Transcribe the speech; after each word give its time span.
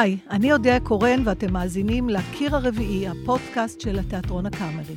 היי, 0.00 0.18
אני 0.30 0.52
אודיה 0.52 0.80
קורן 0.80 1.22
ואתם 1.24 1.52
מאזינים 1.52 2.08
לקיר 2.08 2.56
הרביעי, 2.56 3.08
הפודקאסט 3.08 3.80
של 3.80 3.98
התיאטרון 3.98 4.46
הקאמרי. 4.46 4.96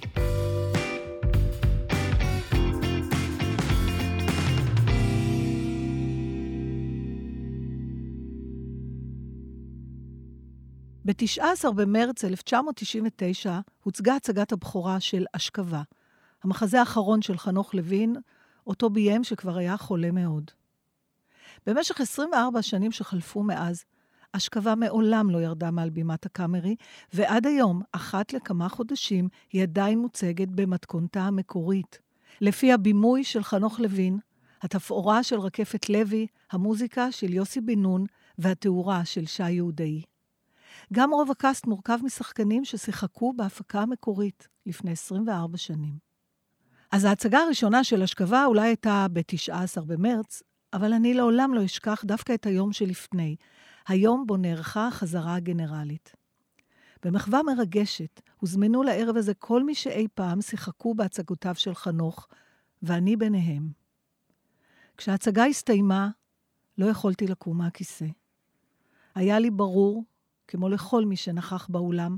ב-19 11.06 11.72
במרץ 11.76 12.26
1999 12.26 13.60
הוצגה 13.84 14.16
הצגת 14.16 14.52
הבכורה 14.52 15.00
של 15.00 15.26
אשכבה, 15.34 15.82
המחזה 16.44 16.80
האחרון 16.80 17.22
של 17.22 17.38
חנוך 17.38 17.74
לוין, 17.74 18.16
אותו 18.68 18.90
ביים 18.90 19.24
שכבר 19.24 19.58
היה 19.58 19.78
חולה 19.78 20.12
מאוד. 20.12 20.52
במשך 21.66 22.02
24 22.02 22.60
השנים 22.60 22.92
שחלפו 22.92 23.44
מאז, 23.44 23.84
אשכבה 24.34 24.76
מעולם 24.76 25.30
לא 25.30 25.42
ירדה 25.42 25.72
מעל 25.72 25.90
בימת 25.90 26.26
הקאמרי, 26.26 26.76
ועד 27.14 27.48
היום, 27.48 27.82
אחת 27.92 28.34
לכמה 28.34 28.70
חודשים, 28.70 29.30
היא 29.54 29.64
עדיין 29.64 30.00
מוצגת 30.00 30.48
במתכונתה 30.48 31.22
המקורית. 31.22 32.00
לפי 32.42 32.74
הבימוי 32.74 33.24
של 33.24 33.44
חנוך 33.44 33.80
לוין, 33.80 34.20
התפאורה 34.62 35.24
של 35.24 35.40
רקפת 35.40 35.90
לוי, 35.90 36.28
המוזיקה 36.52 37.12
של 37.12 37.34
יוסי 37.34 37.62
בן 37.62 37.80
נון 37.80 38.06
והתאורה 38.38 39.06
של 39.06 39.26
שי 39.26 39.52
יהודאי. 39.52 40.02
גם 40.94 41.14
רוב 41.14 41.32
הקאסט 41.32 41.68
מורכב 41.68 42.00
משחקנים 42.04 42.66
ששיחקו 42.66 43.34
בהפקה 43.34 43.82
המקורית 43.82 44.48
לפני 44.66 44.92
24 44.92 45.58
שנים. 45.58 45.94
אז 46.92 47.06
ההצגה 47.06 47.40
הראשונה 47.40 47.84
של 47.84 48.04
אשכבה 48.04 48.46
אולי 48.46 48.68
הייתה 48.68 49.06
ב-19 49.14 49.82
במרץ, 49.82 50.44
אבל 50.74 50.94
אני 50.94 51.14
לעולם 51.14 51.54
לא 51.54 51.66
אשכח 51.66 52.04
דווקא 52.06 52.34
את 52.34 52.46
היום 52.46 52.74
שלפני, 52.74 53.36
היום 53.88 54.28
בו 54.28 54.38
נערכה 54.38 54.88
החזרה 54.88 55.36
הגנרלית. 55.36 56.16
במחווה 57.04 57.44
מרגשת 57.44 58.22
הוזמנו 58.38 58.84
לערב 58.84 59.18
הזה 59.18 59.34
כל 59.34 59.64
מי 59.64 59.76
שאי 59.76 60.08
פעם 60.14 60.42
שיחקו 60.42 60.96
בהצגותיו 60.96 61.56
של 61.56 61.76
חנוך, 61.76 62.28
ואני 62.82 63.16
ביניהם. 63.16 63.70
כשההצגה 64.98 65.46
הסתיימה, 65.46 66.10
לא 66.78 66.86
יכולתי 66.86 67.28
לקום 67.28 67.58
מהכיסא. 67.58 68.06
היה 69.16 69.40
לי 69.40 69.52
ברור, 69.52 70.04
כמו 70.48 70.70
לכל 70.70 71.06
מי 71.06 71.16
שנכח 71.16 71.68
באולם, 71.68 72.18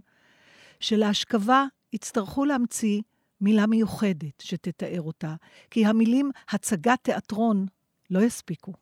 שלהשכבה 0.79 1.65
יצטרכו 1.93 2.45
להמציא 2.45 3.01
מילה 3.41 3.67
מיוחדת 3.67 4.41
שתתאר 4.41 5.01
אותה, 5.01 5.35
כי 5.71 5.85
המילים 5.85 6.31
הצגת 6.49 6.99
תיאטרון 7.03 7.65
לא 8.09 8.19
יספיקו. 8.19 8.73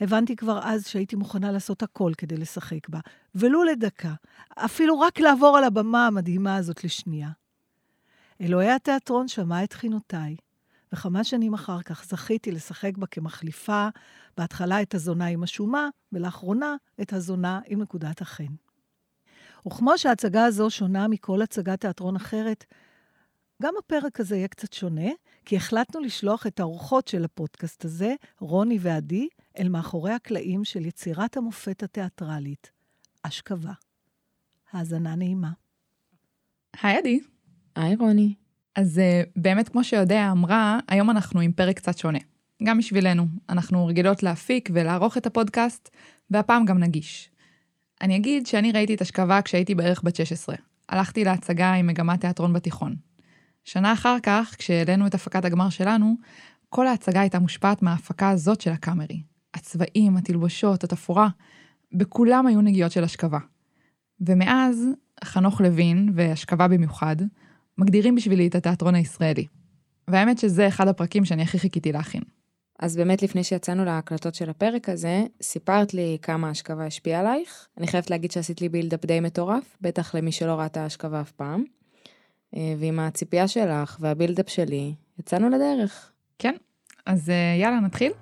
הבנתי 0.00 0.36
כבר 0.36 0.60
אז 0.62 0.86
שהייתי 0.86 1.16
מוכנה 1.16 1.52
לעשות 1.52 1.82
הכל 1.82 2.12
כדי 2.18 2.36
לשחק 2.36 2.88
בה, 2.88 3.00
ולו 3.34 3.64
לדקה, 3.64 4.14
אפילו 4.56 5.00
רק 5.00 5.20
לעבור 5.20 5.58
על 5.58 5.64
הבמה 5.64 6.06
המדהימה 6.06 6.56
הזאת 6.56 6.84
לשנייה. 6.84 7.30
אלוהי 8.40 8.70
התיאטרון 8.70 9.28
שמע 9.28 9.64
את 9.64 9.70
תחינותיי, 9.70 10.36
וכמה 10.92 11.24
שנים 11.24 11.54
אחר 11.54 11.82
כך 11.82 12.04
זכיתי 12.04 12.52
לשחק 12.52 12.96
בה 12.96 13.06
כמחליפה, 13.06 13.88
בהתחלה 14.36 14.82
את 14.82 14.94
הזונה 14.94 15.26
עם 15.26 15.42
השומה, 15.42 15.88
ולאחרונה 16.12 16.76
את 17.00 17.12
הזונה 17.12 17.60
עם 17.66 17.82
נקודת 17.82 18.20
החן. 18.20 18.54
וכמו 19.66 19.98
שההצגה 19.98 20.44
הזו 20.44 20.70
שונה 20.70 21.08
מכל 21.08 21.42
הצגת 21.42 21.80
תיאטרון 21.80 22.16
אחרת, 22.16 22.64
גם 23.62 23.74
הפרק 23.78 24.20
הזה 24.20 24.36
יהיה 24.36 24.48
קצת 24.48 24.72
שונה, 24.72 25.10
כי 25.44 25.56
החלטנו 25.56 26.00
לשלוח 26.00 26.46
את 26.46 26.60
האורחות 26.60 27.08
של 27.08 27.24
הפודקאסט 27.24 27.84
הזה, 27.84 28.14
רוני 28.38 28.78
ועדי, 28.80 29.28
אל 29.58 29.68
מאחורי 29.68 30.12
הקלעים 30.12 30.64
של 30.64 30.86
יצירת 30.86 31.36
המופת 31.36 31.82
התיאטרלית, 31.82 32.70
אשכבה. 33.22 33.72
האזנה 34.72 35.14
נעימה. 35.14 35.50
היי 36.82 36.98
עדי. 36.98 37.20
היי 37.76 37.96
רוני. 37.96 38.34
אז 38.76 38.98
אה, 38.98 39.22
באמת, 39.36 39.68
כמו 39.68 39.84
שיודע 39.84 40.28
אמרה, 40.32 40.78
היום 40.88 41.10
אנחנו 41.10 41.40
עם 41.40 41.52
פרק 41.52 41.76
קצת 41.76 41.98
שונה. 41.98 42.18
גם 42.62 42.78
בשבילנו, 42.78 43.26
אנחנו 43.48 43.86
רגילות 43.86 44.22
להפיק 44.22 44.70
ולערוך 44.72 45.16
את 45.16 45.26
הפודקאסט, 45.26 45.88
והפעם 46.30 46.64
גם 46.64 46.78
נגיש. 46.78 47.30
אני 48.00 48.16
אגיד 48.16 48.46
שאני 48.46 48.72
ראיתי 48.72 48.94
את 48.94 49.02
אשכבה 49.02 49.42
כשהייתי 49.42 49.74
בערך 49.74 50.00
בת 50.04 50.16
16. 50.16 50.56
הלכתי 50.88 51.24
להצגה 51.24 51.72
עם 51.72 51.86
מגמת 51.86 52.20
תיאטרון 52.20 52.52
בתיכון. 52.52 52.96
שנה 53.64 53.92
אחר 53.92 54.16
כך, 54.22 54.54
כשהעלינו 54.58 55.06
את 55.06 55.14
הפקת 55.14 55.44
הגמר 55.44 55.70
שלנו, 55.70 56.14
כל 56.68 56.86
ההצגה 56.86 57.20
הייתה 57.20 57.38
מושפעת 57.38 57.82
מההפקה 57.82 58.30
הזאת 58.30 58.60
של 58.60 58.70
הקאמרי. 58.70 59.22
הצבעים, 59.60 60.16
התלבושות, 60.16 60.84
התפאורה, 60.84 61.28
בכולם 61.92 62.46
היו 62.46 62.60
נגיעות 62.60 62.92
של 62.92 63.04
אשכבה. 63.04 63.38
ומאז, 64.20 64.86
חנוך 65.24 65.60
לוין, 65.60 66.12
ואשכבה 66.14 66.68
במיוחד, 66.68 67.16
מגדירים 67.78 68.14
בשבילי 68.14 68.46
את 68.46 68.54
התיאטרון 68.54 68.94
הישראלי. 68.94 69.46
והאמת 70.08 70.38
שזה 70.38 70.68
אחד 70.68 70.88
הפרקים 70.88 71.24
שאני 71.24 71.42
הכי 71.42 71.58
חיכיתי 71.58 71.92
להכין. 71.92 72.22
אז 72.78 72.96
באמת 72.96 73.22
לפני 73.22 73.44
שיצאנו 73.44 73.84
להקלטות 73.84 74.34
של 74.34 74.50
הפרק 74.50 74.88
הזה, 74.88 75.24
סיפרת 75.42 75.94
לי 75.94 76.18
כמה 76.22 76.50
אשכבה 76.50 76.86
השפיעה 76.86 77.20
עלייך. 77.20 77.68
אני 77.78 77.86
חייבת 77.86 78.10
להגיד 78.10 78.30
שעשית 78.30 78.60
לי 78.60 78.68
בילדאפ 78.68 79.06
די 79.06 79.20
מטורף, 79.20 79.76
בטח 79.80 80.14
למי 80.14 80.32
שלא 80.32 80.52
ראתה 80.52 80.86
אשכבה 80.86 81.20
אף 81.20 81.30
פעם. 81.30 81.64
אה, 82.56 82.74
ועם 82.78 83.00
הציפייה 83.00 83.48
שלך 83.48 83.96
והבילדאפ 84.00 84.48
שלי, 84.48 84.94
יצאנו 85.18 85.48
לדרך. 85.48 86.12
כן, 86.38 86.54
אז 87.06 87.30
אה, 87.30 87.56
יאללה, 87.60 87.80
נתחיל? 87.80 88.12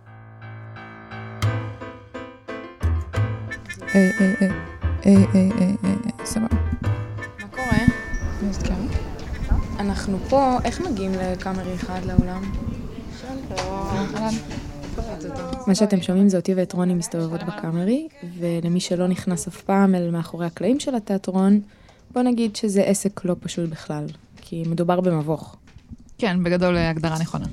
היי, 3.94 4.12
היי, 4.18 4.36
היי, 4.40 4.50
היי, 5.04 5.16
היי, 5.32 5.50
היי, 5.58 5.76
היי, 5.82 6.26
סבבה. 6.26 6.56
מה 7.40 7.48
קורה? 7.50 7.78
אנחנו 9.78 10.18
פה, 10.28 10.58
איך 10.64 10.80
מגיעים 10.80 11.12
לקאמרי 11.12 11.74
אחד 11.74 12.00
לאולם? 12.04 12.42
מה 15.66 15.74
שאתם 15.74 16.02
שומעים 16.02 16.28
זה 16.28 16.36
אותי 16.36 16.54
ואת 16.54 16.72
רוני 16.72 16.94
מסתובבות 16.94 17.40
בקאמרי, 17.42 18.08
ולמי 18.38 18.80
שלא 18.80 19.06
נכנס 19.06 19.48
אף 19.48 19.62
פעם 19.62 19.94
אל 19.94 20.10
מאחורי 20.10 20.46
הקלעים 20.46 20.80
של 20.80 20.94
התיאטרון, 20.94 21.60
בוא 22.12 22.22
נגיד 22.22 22.56
שזה 22.56 22.82
עסק 22.82 23.24
לא 23.24 23.36
פשוט 23.40 23.70
בכלל, 23.70 24.06
כי 24.36 24.62
מדובר 24.66 25.00
במבוך. 25.00 25.56
כן, 26.18 26.44
בגדול 26.44 26.76
הגדרה 26.76 27.18
נכונה. 27.18 27.46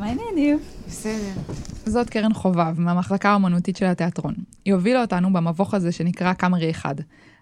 מה 0.00 0.06
העניינים? 0.06 0.58
בסדר. 0.88 1.52
זאת 1.86 2.10
קרן 2.10 2.34
חובב, 2.34 2.80
מהמחלקה 2.80 3.30
האומנותית 3.30 3.76
של 3.76 3.86
התיאטרון. 3.86 4.34
היא 4.64 4.74
הובילה 4.74 5.00
אותנו 5.00 5.32
במבוך 5.32 5.74
הזה 5.74 5.92
שנקרא 5.92 6.32
קאמרי 6.32 6.70
אחד, 6.70 6.94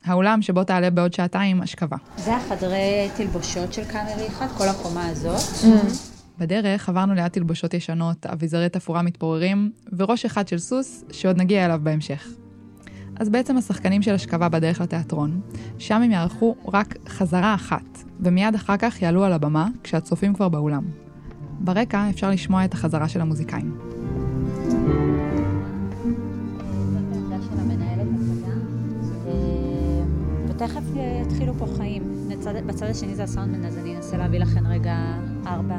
האולם 0.05 0.43
שבו 0.43 0.65
תעלה 0.65 0.91
בעוד 0.91 1.13
שעתיים 1.13 1.63
אשכבה. 1.63 1.97
זה 2.17 2.37
החדרי 2.37 3.09
תלבושות 3.17 3.73
של 3.73 3.85
קאמרי 3.85 4.27
אחד, 4.27 4.47
כל 4.57 4.69
הקומה 4.69 5.07
הזאת. 5.09 5.73
בדרך 6.39 6.89
עברנו 6.89 7.15
ליד 7.15 7.29
תלבושות 7.29 7.75
ישנות, 7.75 8.27
אביזרי 8.27 8.69
תפאורה 8.69 9.03
מתפוררים, 9.03 9.73
וראש 9.99 10.25
אחד 10.25 10.49
של 10.49 10.59
סוס, 10.59 11.05
שעוד 11.13 11.37
נגיע 11.37 11.65
אליו 11.65 11.81
בהמשך. 11.83 12.29
אז 13.17 13.29
בעצם 13.29 13.57
השחקנים 13.57 14.03
של 14.03 14.15
אשכבה 14.15 14.49
בדרך 14.49 14.81
לתיאטרון, 14.81 15.41
שם 15.79 16.03
הם 16.03 16.11
יערכו 16.11 16.57
רק 16.73 16.95
חזרה 17.09 17.55
אחת, 17.55 17.99
ומיד 18.21 18.55
אחר 18.55 18.77
כך 18.77 19.03
יעלו 19.03 19.25
על 19.25 19.33
הבמה, 19.33 19.69
כשהצופים 19.83 20.35
כבר 20.35 20.49
באולם. 20.49 21.08
ברקע 21.61 22.11
אפשר 22.11 22.31
לשמוע 22.31 22.65
את 22.65 22.75
החזרה 22.75 23.09
של 23.09 23.21
המוזיקאים. 23.21 23.79
ותכף 30.49 30.83
יתחילו 31.23 31.55
פה 31.59 31.67
חיים. 31.77 32.19
בצד 32.67 32.87
השני 32.87 33.15
זה 33.15 33.23
הסאונדמן, 33.23 33.65
אז 33.65 33.79
אני 33.79 33.97
אנסה 33.97 34.17
להביא 34.17 34.39
לכם 34.39 34.67
רגע 34.67 34.97
ארבע 35.47 35.77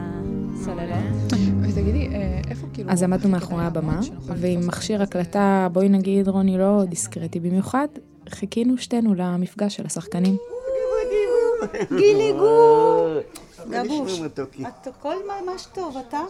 סוללות. 0.63 1.33
ותגידי, 1.61 2.07
אה, 2.07 2.41
איפה 2.49 2.67
כאילו... 2.73 2.91
אז 2.91 3.03
עמדנו 3.03 3.29
מאחורי 3.29 3.65
הבמה, 3.65 3.99
ועם 4.25 4.67
מכשיר 4.67 5.01
הקלטה, 5.01 5.67
בואי 5.73 5.89
נגיד, 5.89 6.27
רוני 6.27 6.57
לא 6.57 6.83
דיסקרטי 6.89 7.39
במיוחד, 7.39 7.87
חיכינו 8.29 8.77
שתינו 8.77 9.13
למפגש 9.13 9.75
של 9.75 9.85
השחקנים. 9.85 10.37
גילי 11.97 12.33
גבוש, 13.69 14.19
הכל 14.85 15.15
ממש 15.27 15.65
טוב, 15.73 15.97
אתה? 16.07 16.19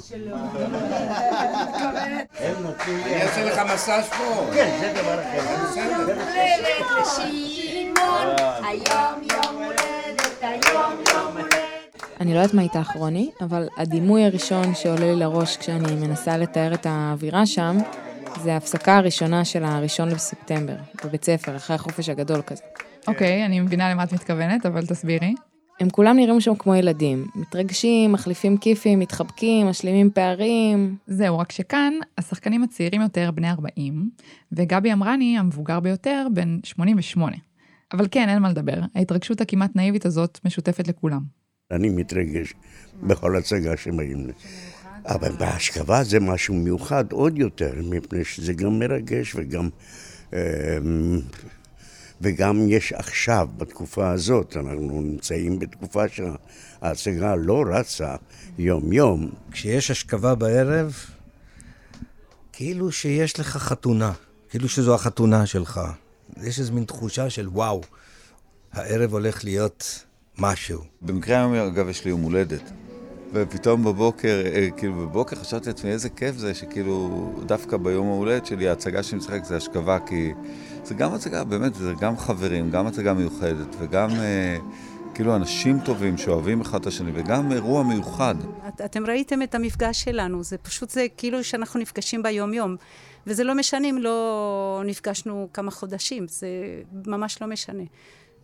אני 3.05 3.21
אעשה 3.21 3.45
לך 3.45 3.61
מסאז' 3.73 4.09
פה. 4.09 4.49
כן, 4.53 4.77
זה 4.79 5.01
דבר 5.01 5.21
אחר. 5.21 5.41
הולדת 5.75 6.85
לשמעון, 7.01 8.27
היום 8.63 9.21
יום 9.31 9.55
הולדת, 9.55 10.37
היום 10.41 10.93
יום 11.13 11.37
הולדת. 11.37 11.79
אני 12.19 12.33
לא 12.33 12.39
יודעת 12.39 12.53
מה 12.53 12.61
איתך 12.61 12.91
רוני, 12.95 13.29
אבל 13.41 13.67
הדימוי 13.77 14.25
הראשון 14.25 14.75
שעולה 14.75 14.99
לי 14.99 15.15
לראש 15.15 15.57
כשאני 15.57 15.95
מנסה 15.95 16.37
לתאר 16.37 16.73
את 16.73 16.85
האווירה 16.85 17.45
שם, 17.45 17.77
זה 18.43 18.53
ההפסקה 18.53 18.97
הראשונה 18.97 19.45
של 19.45 19.63
הראשון 19.63 20.09
בספטמבר, 20.09 20.75
בבית 21.05 21.25
ספר, 21.25 21.55
אחרי 21.55 21.75
החופש 21.75 22.09
הגדול 22.09 22.41
כזה. 22.41 22.63
אוקיי, 23.07 23.45
אני 23.45 23.59
מבינה 23.59 23.91
למה 23.91 24.03
את 24.03 24.13
מתכוונת, 24.13 24.65
אבל 24.65 24.85
תסבירי. 24.85 25.33
הם 25.79 25.89
כולם 25.89 26.15
נראים 26.15 26.41
שם 26.41 26.55
כמו 26.55 26.75
ילדים, 26.75 27.25
מתרגשים, 27.35 28.11
מחליפים 28.11 28.57
כיפים, 28.57 28.99
מתחבקים, 28.99 29.67
משלימים 29.67 30.11
פערים. 30.11 30.95
זהו, 31.07 31.39
רק 31.39 31.51
שכאן 31.51 31.93
השחקנים 32.17 32.63
הצעירים 32.63 33.01
יותר 33.01 33.31
בני 33.31 33.49
40, 33.51 34.09
וגבי 34.51 34.93
אמרני 34.93 35.37
המבוגר 35.37 35.79
ביותר 35.79 36.27
בן 36.33 36.59
88. 36.63 37.35
אבל 37.93 38.07
כן, 38.11 38.29
אין 38.29 38.39
מה 38.39 38.49
לדבר, 38.49 38.79
ההתרגשות 38.95 39.41
הכמעט 39.41 39.75
נאיבית 39.75 40.05
הזאת 40.05 40.39
משותפת 40.45 40.87
לכולם. 40.87 41.21
אני 41.71 41.89
מתרגש 41.89 42.53
בכל 43.03 43.35
הצגה 43.35 43.77
שבאים 43.77 44.27
לי. 44.27 44.33
אבל 45.05 45.31
בהשכבה 45.31 46.03
זה 46.03 46.19
משהו 46.19 46.53
מיוחד 46.53 47.11
עוד 47.11 47.37
יותר, 47.37 47.73
מפני 47.89 48.23
שזה 48.23 48.53
גם 48.53 48.79
מרגש 48.79 49.35
וגם... 49.35 49.69
וגם 52.21 52.69
יש 52.69 52.93
עכשיו, 52.93 53.47
בתקופה 53.57 54.11
הזאת, 54.11 54.57
אנחנו 54.57 55.01
נמצאים 55.01 55.59
בתקופה 55.59 56.03
שההצגה 56.07 57.35
לא 57.35 57.63
רצה 57.73 58.15
יום-יום. 58.57 59.31
כשיש 59.51 59.91
השכבה 59.91 60.35
בערב, 60.35 60.93
כאילו 62.53 62.91
שיש 62.91 63.39
לך 63.39 63.57
חתונה, 63.57 64.11
כאילו 64.49 64.69
שזו 64.69 64.95
החתונה 64.95 65.45
שלך. 65.45 65.81
יש 66.43 66.59
איזו 66.59 66.73
מין 66.73 66.83
תחושה 66.83 67.29
של 67.29 67.47
וואו, 67.47 67.81
הערב 68.71 69.13
הולך 69.13 69.43
להיות 69.43 70.05
משהו. 70.37 70.83
במקרה 71.01 71.37
היום, 71.37 71.53
אגב, 71.53 71.89
יש 71.89 72.05
לי 72.05 72.11
יום 72.11 72.21
הולדת. 72.21 72.61
ופתאום 73.33 73.83
בבוקר, 73.83 74.41
אה, 74.45 74.67
כאילו 74.77 74.93
בבוקר 74.93 75.35
חשבתי 75.35 75.69
לעצמי 75.69 75.91
איזה 75.91 76.09
כיף 76.09 76.35
זה 76.35 76.53
שכאילו 76.53 77.29
דווקא 77.45 77.77
ביום 77.77 78.07
ההולדת 78.07 78.45
שלי 78.45 78.69
ההצגה 78.69 79.03
שאני 79.03 79.19
משחק 79.19 79.43
זה 79.43 79.57
השכבה 79.57 79.99
כי 79.99 80.31
זה 80.83 80.93
גם 80.93 81.13
הצגה, 81.13 81.43
באמת, 81.43 81.75
זה 81.75 81.93
גם 81.99 82.17
חברים, 82.17 82.71
גם 82.71 82.87
הצגה 82.87 83.13
מיוחדת 83.13 83.75
וגם 83.79 84.09
אה, 84.09 84.57
כאילו 85.13 85.35
אנשים 85.35 85.79
טובים 85.79 86.17
שאוהבים 86.17 86.61
אחד 86.61 86.79
את 86.79 86.87
השני 86.87 87.11
וגם 87.13 87.51
אירוע 87.51 87.83
מיוחד. 87.83 88.35
את, 88.67 88.81
אתם 88.81 89.05
ראיתם 89.05 89.41
את 89.41 89.55
המפגש 89.55 90.03
שלנו, 90.03 90.43
זה 90.43 90.57
פשוט 90.57 90.89
זה 90.89 91.07
כאילו 91.17 91.43
שאנחנו 91.43 91.79
נפגשים 91.79 92.23
ביום 92.23 92.53
יום 92.53 92.75
וזה 93.27 93.43
לא 93.43 93.55
משנה 93.55 93.89
אם 93.89 93.97
לא 93.97 94.81
נפגשנו 94.85 95.49
כמה 95.53 95.71
חודשים, 95.71 96.27
זה 96.27 96.47
ממש 97.05 97.41
לא 97.41 97.47
משנה. 97.47 97.83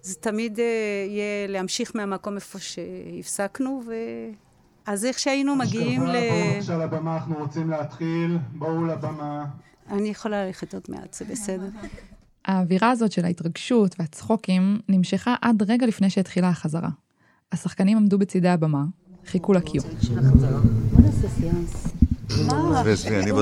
זה 0.02 0.16
תמיד 0.16 0.60
אה, 0.60 0.66
יהיה 1.08 1.48
להמשיך 1.48 1.92
מהמקום 1.96 2.36
איפה 2.36 2.60
שהפסקנו 2.60 3.84
ו... 3.88 3.94
אז 4.86 5.06
איך 5.06 5.20
שהיינו 5.20 5.56
מגיעים 5.56 6.02
ל... 6.02 6.06
בואו 6.06 6.54
בבקשה 6.54 6.78
לבמה, 6.78 7.16
אנחנו 7.18 7.36
רוצים 7.36 7.70
להתחיל, 7.70 8.38
בואו 8.54 8.86
לבמה. 8.86 9.46
אני 9.90 10.10
יכולה 10.10 10.46
ללכת 10.46 10.74
עוד 10.74 10.84
מעט, 10.90 11.14
זה 11.14 11.26
בסדר. 11.26 11.68
האווירה 12.46 12.90
הזאת 12.90 13.12
של 13.12 13.26
ההתרגשות 13.26 13.96
והצחוקים 14.00 14.80
נמשכה 14.90 15.36
עד 15.42 15.64
רגע 15.68 15.86
לפני 15.88 16.10
שהתחילה 16.10 16.50
החזרה. 16.50 16.90
השחקנים 17.52 17.98
עמדו 17.98 18.18
בצידי 18.18 18.50
הבמה, 18.50 18.84
חיכו 19.26 19.54
לקיום. 19.54 19.86
בוא 20.92 21.02
נעשה 21.02 21.30
סיאנס. 21.30 22.05
מה? 22.48 22.82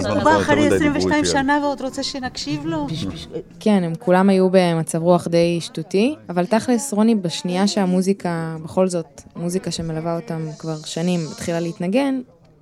הוא 0.09 0.23
בא 0.23 0.37
אחרי 0.41 0.67
22 0.67 1.25
שנה 1.25 1.59
ועוד 1.63 1.81
רוצה 1.81 2.03
שנקשיב 2.03 2.65
לו? 2.65 2.87
כן, 3.59 3.83
הם 3.83 3.93
כולם 3.99 4.29
היו 4.29 4.47
במצב 4.51 5.01
רוח 5.01 5.27
די 5.27 5.61
שטותי, 5.61 6.15
אבל 6.29 6.45
תכלס, 6.45 6.93
רוני, 6.93 7.15
בשנייה 7.15 7.67
שהמוזיקה, 7.67 8.55
בכל 8.63 8.87
זאת, 8.87 9.21
מוזיקה 9.35 9.71
שמלווה 9.71 10.15
אותם 10.15 10.47
כבר 10.57 10.75
שנים, 10.85 11.19
התחילה 11.31 11.59
להתנגן, 11.59 12.21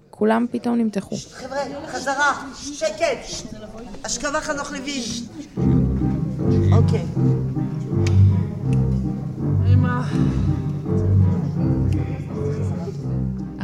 כולם 0.10 0.46
פתאום 0.52 0.78
נמתחו. 0.78 1.16
חבר'ה, 1.16 1.58
חזרה, 1.88 2.44
שקט, 2.56 3.48
השכבה 4.06 4.42
חנוך 4.42 4.72
לוין. 4.72 5.02
אוקיי. 6.72 7.06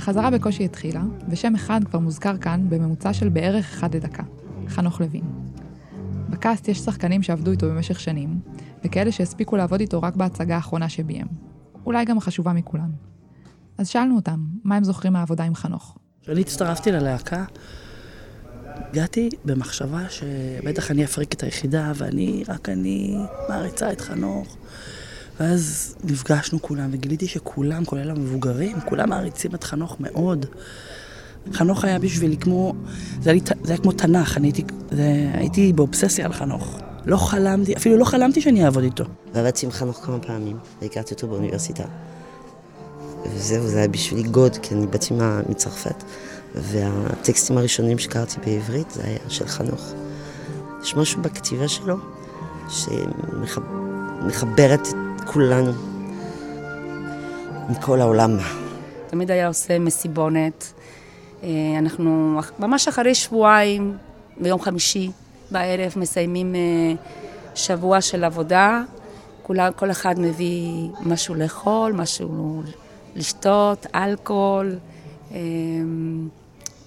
החזרה 0.07 0.31
בקושי 0.31 0.65
התחילה, 0.65 1.01
ושם 1.30 1.56
אחד 1.56 1.81
כבר 1.86 2.00
מוזכר 2.00 2.38
כאן 2.38 2.65
בממוצע 2.69 3.13
של 3.13 3.30
בערך 3.30 3.65
אחד 3.74 3.95
לדקה, 3.95 4.24
חנוך 4.68 5.01
לוין. 5.01 5.24
בקאסט 6.30 6.68
יש 6.68 6.80
שחקנים 6.80 7.24
שעבדו 7.24 7.51
איתו 7.51 7.69
במשך 7.69 8.00
שנים, 8.00 8.39
וכאלה 8.83 9.12
שהספיקו 9.12 9.56
לעבוד 9.56 9.80
איתו 9.80 10.01
רק 10.01 10.15
בהצגה 10.15 10.56
האחרונה 10.56 10.89
שביים. 10.89 11.27
אולי 11.86 12.06
גם 12.06 12.18
החשובה 12.18 12.54
מכולן. 12.54 12.92
אז 13.77 13.88
שאלנו 13.88 14.15
אותם, 14.15 14.45
מה 14.63 14.75
הם 14.75 14.83
זוכרים 14.83 15.13
מהעבודה 15.13 15.44
עם 15.44 15.56
חנוך? 15.56 15.98
כשאני 16.21 16.42
הצטרפתי 16.42 16.92
ללהקה, 16.92 17.45
הגעתי 18.65 19.30
במחשבה 19.45 20.09
שבטח 20.09 20.92
אני 20.92 21.06
אפריק 21.06 21.33
את 21.33 21.44
היחידה, 21.44 21.92
ואני, 21.95 22.44
רק 22.48 22.69
אני 22.69 23.18
מעריצה 23.50 23.92
את 23.92 24.01
חנוך. 24.01 24.57
ואז 25.39 25.95
נפגשנו 26.04 26.62
כולם, 26.62 26.89
וגיליתי 26.92 27.28
שכולם, 27.28 27.86
כולל 27.86 28.10
המבוגרים, 28.10 28.78
כולם 28.86 29.10
מעריצים 29.10 29.56
את 29.56 29.63
חנוך 29.63 29.95
מאוד. 30.00 30.45
חנוך 31.54 31.84
היה 31.84 32.00
בשבילי 32.00 32.38
כמו, 32.38 32.74
זה 33.22 33.31
היה, 33.31 33.42
זה 33.63 33.74
היה 33.74 33.81
כמו 33.81 33.92
תנ"ך, 33.92 34.38
אני 34.38 34.48
הייתי, 34.48 34.63
זה, 34.92 35.31
הייתי 35.34 35.74
באובססיה 35.74 36.25
על 36.25 36.34
חנוך. 36.34 36.80
לא 37.06 37.18
חלמתי, 37.18 37.75
אפילו 37.75 37.98
לא 37.98 38.06
חלמתי 38.06 38.42
שאני 38.42 38.66
אעבוד 38.66 38.84
איתו. 38.84 39.04
ועבדתי 39.34 39.66
עם 39.66 39.72
חנוך 39.72 40.06
כמה 40.06 40.19
פעמים, 40.19 40.57
והכרתי 40.81 41.13
אותו 41.13 41.28
באוניברסיטה. 41.28 41.83
וזהו, 43.33 43.68
זה 43.68 43.78
היה 43.78 43.88
בשבילי 43.88 44.24
גוד, 44.24 44.57
כי 44.57 44.75
אני 44.75 44.88
באתי 44.88 45.13
מצרפת, 45.50 46.04
והטקסטים 46.56 47.57
הראשונים 47.57 48.00
שקראתי 48.00 48.36
בעברית 48.45 48.92
זה 48.92 49.04
היה 49.04 49.19
של 49.28 49.48
חנוך. 49.48 49.94
יש 50.83 50.95
משהו 50.95 51.22
בכתיבה 51.22 51.68
שלו 51.68 51.95
שמחברת 54.30 54.88
את 54.88 55.06
כולנו, 55.33 55.71
מכל 57.69 58.01
העולם. 58.01 58.38
תמיד 59.07 59.31
היה 59.31 59.47
עושה 59.47 59.79
מסיבונת. 59.79 60.74
אנחנו 61.79 62.39
ממש 62.59 62.88
אחרי 62.88 63.15
שבועיים, 63.15 63.97
ביום 64.38 64.62
חמישי 64.62 65.12
בערב, 65.51 65.94
מסיימים 65.95 66.56
שבוע 67.56 68.01
של 68.01 68.24
עבודה. 68.24 68.81
כל 69.75 69.91
אחד 69.91 70.19
מביא 70.19 70.89
משהו 71.01 71.35
לאכול, 71.35 71.91
משהו 71.91 72.62
לשתות, 73.15 73.85
אלכוהול. 73.95 74.75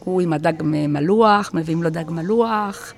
הוא 0.05 0.21
עם 0.21 0.33
הדג 0.33 0.63
מלוח, 0.63 1.51
מביאים 1.55 1.83
לו 1.83 1.91
דג 1.91 2.11
מלוח. 2.11 2.93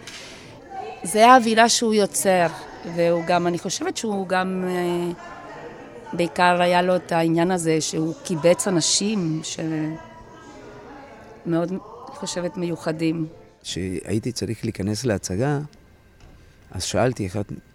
זה 1.02 1.30
האווירה 1.30 1.68
שהוא 1.68 1.94
יוצר, 1.94 2.46
והוא 2.94 3.22
גם, 3.26 3.46
אני 3.46 3.58
חושבת 3.58 3.96
שהוא 3.96 4.28
גם, 4.28 4.64
בעיקר 6.12 6.62
היה 6.62 6.82
לו 6.82 6.96
את 6.96 7.12
העניין 7.12 7.50
הזה 7.50 7.80
שהוא 7.80 8.14
קיבץ 8.24 8.68
אנשים 8.68 9.40
שמאוד, 11.44 11.68
אני 11.68 11.78
חושבת, 12.06 12.56
מיוחדים. 12.56 13.26
כשהייתי 13.62 14.32
צריך 14.32 14.64
להיכנס 14.64 15.04
להצגה, 15.04 15.60
אז 16.70 16.82
שאלתי 16.82 17.28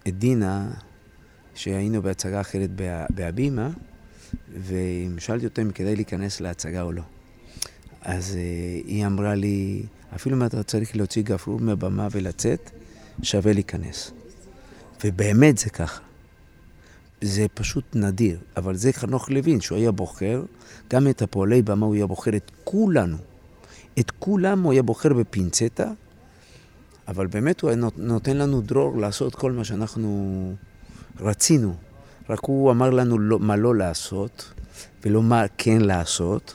את 0.08 0.18
דינה, 0.18 0.70
שהיינו 1.54 2.02
בהצגה 2.02 2.40
אחרת 2.40 2.70
בהבימה, 3.10 3.70
ושאלתי 4.66 5.46
אותו 5.46 5.62
אם 5.62 5.70
כדאי 5.70 5.96
להיכנס 5.96 6.40
להצגה 6.40 6.82
או 6.82 6.92
לא. 6.92 7.02
אז 8.02 8.32
uh, 8.32 8.86
היא 8.86 9.06
אמרה 9.06 9.34
לי, 9.34 9.82
אפילו 10.14 10.36
אם 10.36 10.42
אתה 10.42 10.62
צריך 10.62 10.96
להוציא 10.96 11.22
גפרור 11.22 11.60
מהבמה 11.60 12.08
ולצאת, 12.10 12.70
שווה 13.22 13.52
להיכנס. 13.52 14.10
ובאמת 15.04 15.58
זה 15.58 15.70
ככה. 15.70 16.07
זה 17.20 17.46
פשוט 17.54 17.84
נדיר, 17.94 18.38
אבל 18.56 18.76
זה 18.76 18.92
חנוך 18.92 19.30
לוין, 19.30 19.60
שהוא 19.60 19.78
היה 19.78 19.92
בוחר, 19.92 20.42
גם 20.90 21.08
את 21.08 21.22
הפועלי 21.22 21.62
במה 21.62 21.86
הוא 21.86 21.94
היה 21.94 22.06
בוחר 22.06 22.36
את 22.36 22.50
כולנו. 22.64 23.16
את 23.98 24.10
כולם 24.10 24.62
הוא 24.62 24.72
היה 24.72 24.82
בוחר 24.82 25.12
בפינצטה, 25.12 25.90
אבל 27.08 27.26
באמת 27.26 27.60
הוא 27.60 27.70
נותן 27.96 28.36
לנו 28.36 28.60
דרור 28.60 28.98
לעשות 28.98 29.34
כל 29.34 29.52
מה 29.52 29.64
שאנחנו 29.64 30.52
רצינו. 31.20 31.74
רק 32.30 32.38
הוא 32.42 32.70
אמר 32.70 32.90
לנו 32.90 33.18
לא, 33.18 33.38
מה 33.38 33.56
לא 33.56 33.74
לעשות, 33.74 34.52
ולא 35.04 35.22
מה 35.22 35.44
כן 35.58 35.80
לעשות, 35.80 36.54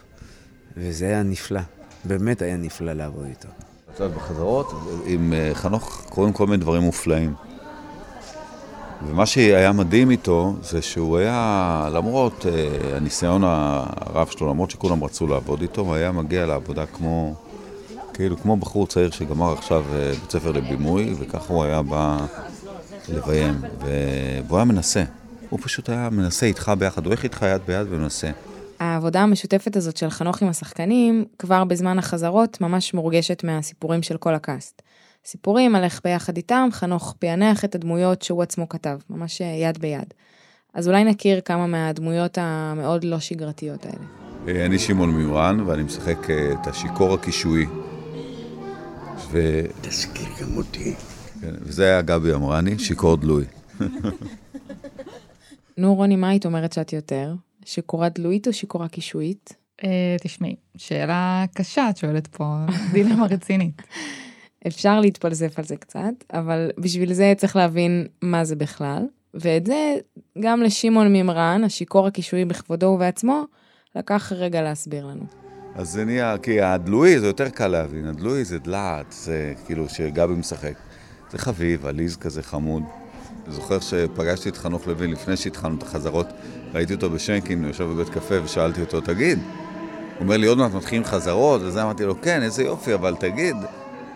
וזה 0.78 1.06
היה 1.06 1.24
נפלא. 1.24 1.62
באמת 2.06 2.42
היה 2.42 2.58
נפלא 2.58 2.94
לעבוד 2.94 3.26
איתו. 3.26 3.48
עכשיו 3.92 4.12
בחזרות, 4.16 4.72
עם 5.06 5.34
חנוך 5.54 6.06
קורים 6.10 6.34
כל 6.34 6.48
מיני 6.48 6.58
דברים 6.58 6.82
מופלאים. 6.82 7.34
ומה 9.08 9.26
שהיה 9.26 9.72
מדהים 9.72 10.12
איתו, 10.12 10.56
זה 10.62 10.82
שהוא 10.82 11.18
היה, 11.18 11.90
למרות 11.94 12.46
uh, 12.46 12.96
הניסיון 12.96 13.42
הרב 13.44 14.28
שלו, 14.28 14.50
למרות 14.50 14.72
שכולם 14.72 15.04
רצו 15.04 15.28
לעבוד 15.28 15.62
איתו, 15.62 15.82
הוא 15.82 15.96
היה 15.96 16.12
מגיע 16.12 16.46
לעבודה 16.46 16.86
כמו, 16.86 17.36
כאילו, 18.14 18.38
כמו 18.38 18.58
בחור 18.58 18.88
צעיר 18.88 19.12
שגמר 19.12 19.54
עכשיו 19.54 19.84
uh, 19.90 20.20
בית 20.20 20.32
ספר 20.32 20.52
לבימוי, 20.52 21.14
וככה 21.20 21.54
הוא 21.54 21.64
היה 21.64 21.82
בא 21.82 22.18
לביים, 23.10 23.62
והוא 24.48 24.58
היה 24.58 24.66
מנסה. 24.66 25.04
הוא 25.50 25.60
פשוט 25.64 25.90
היה 25.90 26.10
מנסה 26.10 26.46
איתך 26.46 26.72
ביחד, 26.80 27.06
הוא 27.06 27.10
הולך 27.12 27.24
איתך 27.24 27.46
יד 27.50 27.62
ביד 27.68 27.88
ומנסה. 27.90 28.30
העבודה 28.80 29.22
המשותפת 29.22 29.76
הזאת 29.76 29.98
של 29.98 30.10
חנוך 30.10 30.42
עם 30.42 30.50
השחקנים, 30.50 31.26
כבר 31.40 31.64
בזמן 31.64 32.00
החזרות, 32.00 32.62
ממש 32.62 32.94
מורגשת 32.94 33.44
מהסיפורים 33.44 34.04
של 34.04 34.18
כל 34.18 34.34
הקאסט. 34.34 34.82
סיפורים 35.26 35.76
על 35.76 35.84
איך 35.84 36.02
ביחד 36.04 36.38
איתם 36.38 36.70
חנוך 36.72 37.16
פענח 37.20 37.66
את 37.66 37.76
הדמויות 37.76 38.22
שהוא 38.22 38.44
עצמו 38.44 38.70
כתב, 38.70 38.98
ממש 39.10 39.42
יד 39.42 39.78
ביד. 39.78 40.14
אז 40.74 40.88
אולי 40.88 41.04
נכיר 41.04 41.42
כמה 41.42 41.68
מהדמויות 41.68 42.38
המאוד 42.42 43.04
לא 43.04 43.20
שגרתיות 43.20 43.86
האלה. 43.86 44.06
אה, 44.48 44.66
אני 44.66 44.80
שמעון 44.80 45.12
מימרן, 45.12 45.60
ואני 45.60 45.84
משחק 45.84 46.30
אה, 46.30 46.54
את 46.54 46.68
השיכור 46.68 47.14
הקישואי. 47.14 47.66
ו... 49.32 49.62
תזכיר 49.82 50.28
גם 50.42 50.58
אותי. 50.58 50.94
כן, 51.42 51.54
וזה 51.62 51.84
היה 51.84 52.02
גבי 52.02 52.34
אמרני, 52.34 52.80
שיכור 52.80 53.18
דלוי. 53.18 53.46
נו, 55.78 55.96
רוני, 55.96 56.16
מה 56.16 56.30
היית 56.30 56.46
אומרת 56.46 56.74
שאת 56.74 56.94
יותר? 56.94 57.34
שיכורה 57.66 58.10
דלוית 58.10 58.48
או 58.48 58.54
שיכורה 58.54 58.88
קישואית? 58.88 59.54
אה, 59.84 60.16
תשמעי, 60.22 60.56
שאלה 60.78 61.46
קשה 61.54 61.90
את 61.90 61.98
שואלת 61.98 62.28
פה, 62.28 62.46
דילמה 62.92 63.26
רצינית. 63.26 63.82
אפשר 64.68 65.00
להתפלסף 65.00 65.60
על 65.60 65.66
זה 65.66 65.76
קצת, 65.76 66.24
אבל 66.34 66.72
בשביל 66.78 67.14
זה 67.14 67.34
צריך 67.38 67.56
להבין 67.56 68.08
מה 68.22 68.46
זה 68.46 68.56
בכלל, 68.56 69.06
ואת 69.34 69.66
זה 69.66 69.96
גם 70.40 70.62
לשמעון 70.62 71.12
מימרן, 71.12 71.64
השיכור 71.64 72.08
הקישואי 72.08 72.46
בכבודו 72.46 72.86
ובעצמו, 72.86 73.44
לקח 73.96 74.32
רגע 74.36 74.62
להסביר 74.62 75.06
לנו. 75.06 75.24
אז 75.76 75.90
זה 75.90 76.06
נהיה, 76.06 76.38
כי 76.38 76.62
הדלוי 76.62 77.20
זה 77.20 77.28
יותר 77.28 77.50
קל 77.50 77.68
להבין, 77.68 78.06
הדלוי 78.06 78.46
זה 78.46 78.60
דלעת, 78.60 79.06
זה 79.10 79.54
כאילו 79.66 79.90
שגבי 79.90 80.34
משחק. 80.34 80.74
זה 81.32 81.38
חביב, 81.38 81.86
עליז 81.86 82.18
כזה 82.18 82.44
חמוד. 82.44 82.84
זוכר 83.48 83.80
שפגשתי 83.80 84.50
את 84.50 84.58
חנוך 84.58 84.88
לוין 84.88 85.12
לפני 85.12 85.38
שהתחלנו 85.38 85.78
את 85.78 85.84
החזרות, 85.84 86.28
ראיתי 86.74 86.94
אותו 86.94 87.10
בשנקין, 87.10 87.60
הוא 87.60 87.68
יושב 87.68 87.84
בבית 87.84 88.10
קפה 88.10 88.36
ושאלתי 88.44 88.82
אותו, 88.82 89.02
תגיד, 89.02 89.40
הוא 89.40 90.20
אומר 90.20 90.38
לי, 90.38 90.48
עוד 90.48 90.58
מעט 90.58 90.74
מתחילים 90.74 91.04
חזרות, 91.04 91.62
וזה 91.62 91.84
אמרתי 91.84 92.04
לו, 92.04 92.22
כן, 92.22 92.44
איזה 92.44 92.64
יופי, 92.64 92.94
אבל 92.94 93.16
תגיד, 93.16 93.56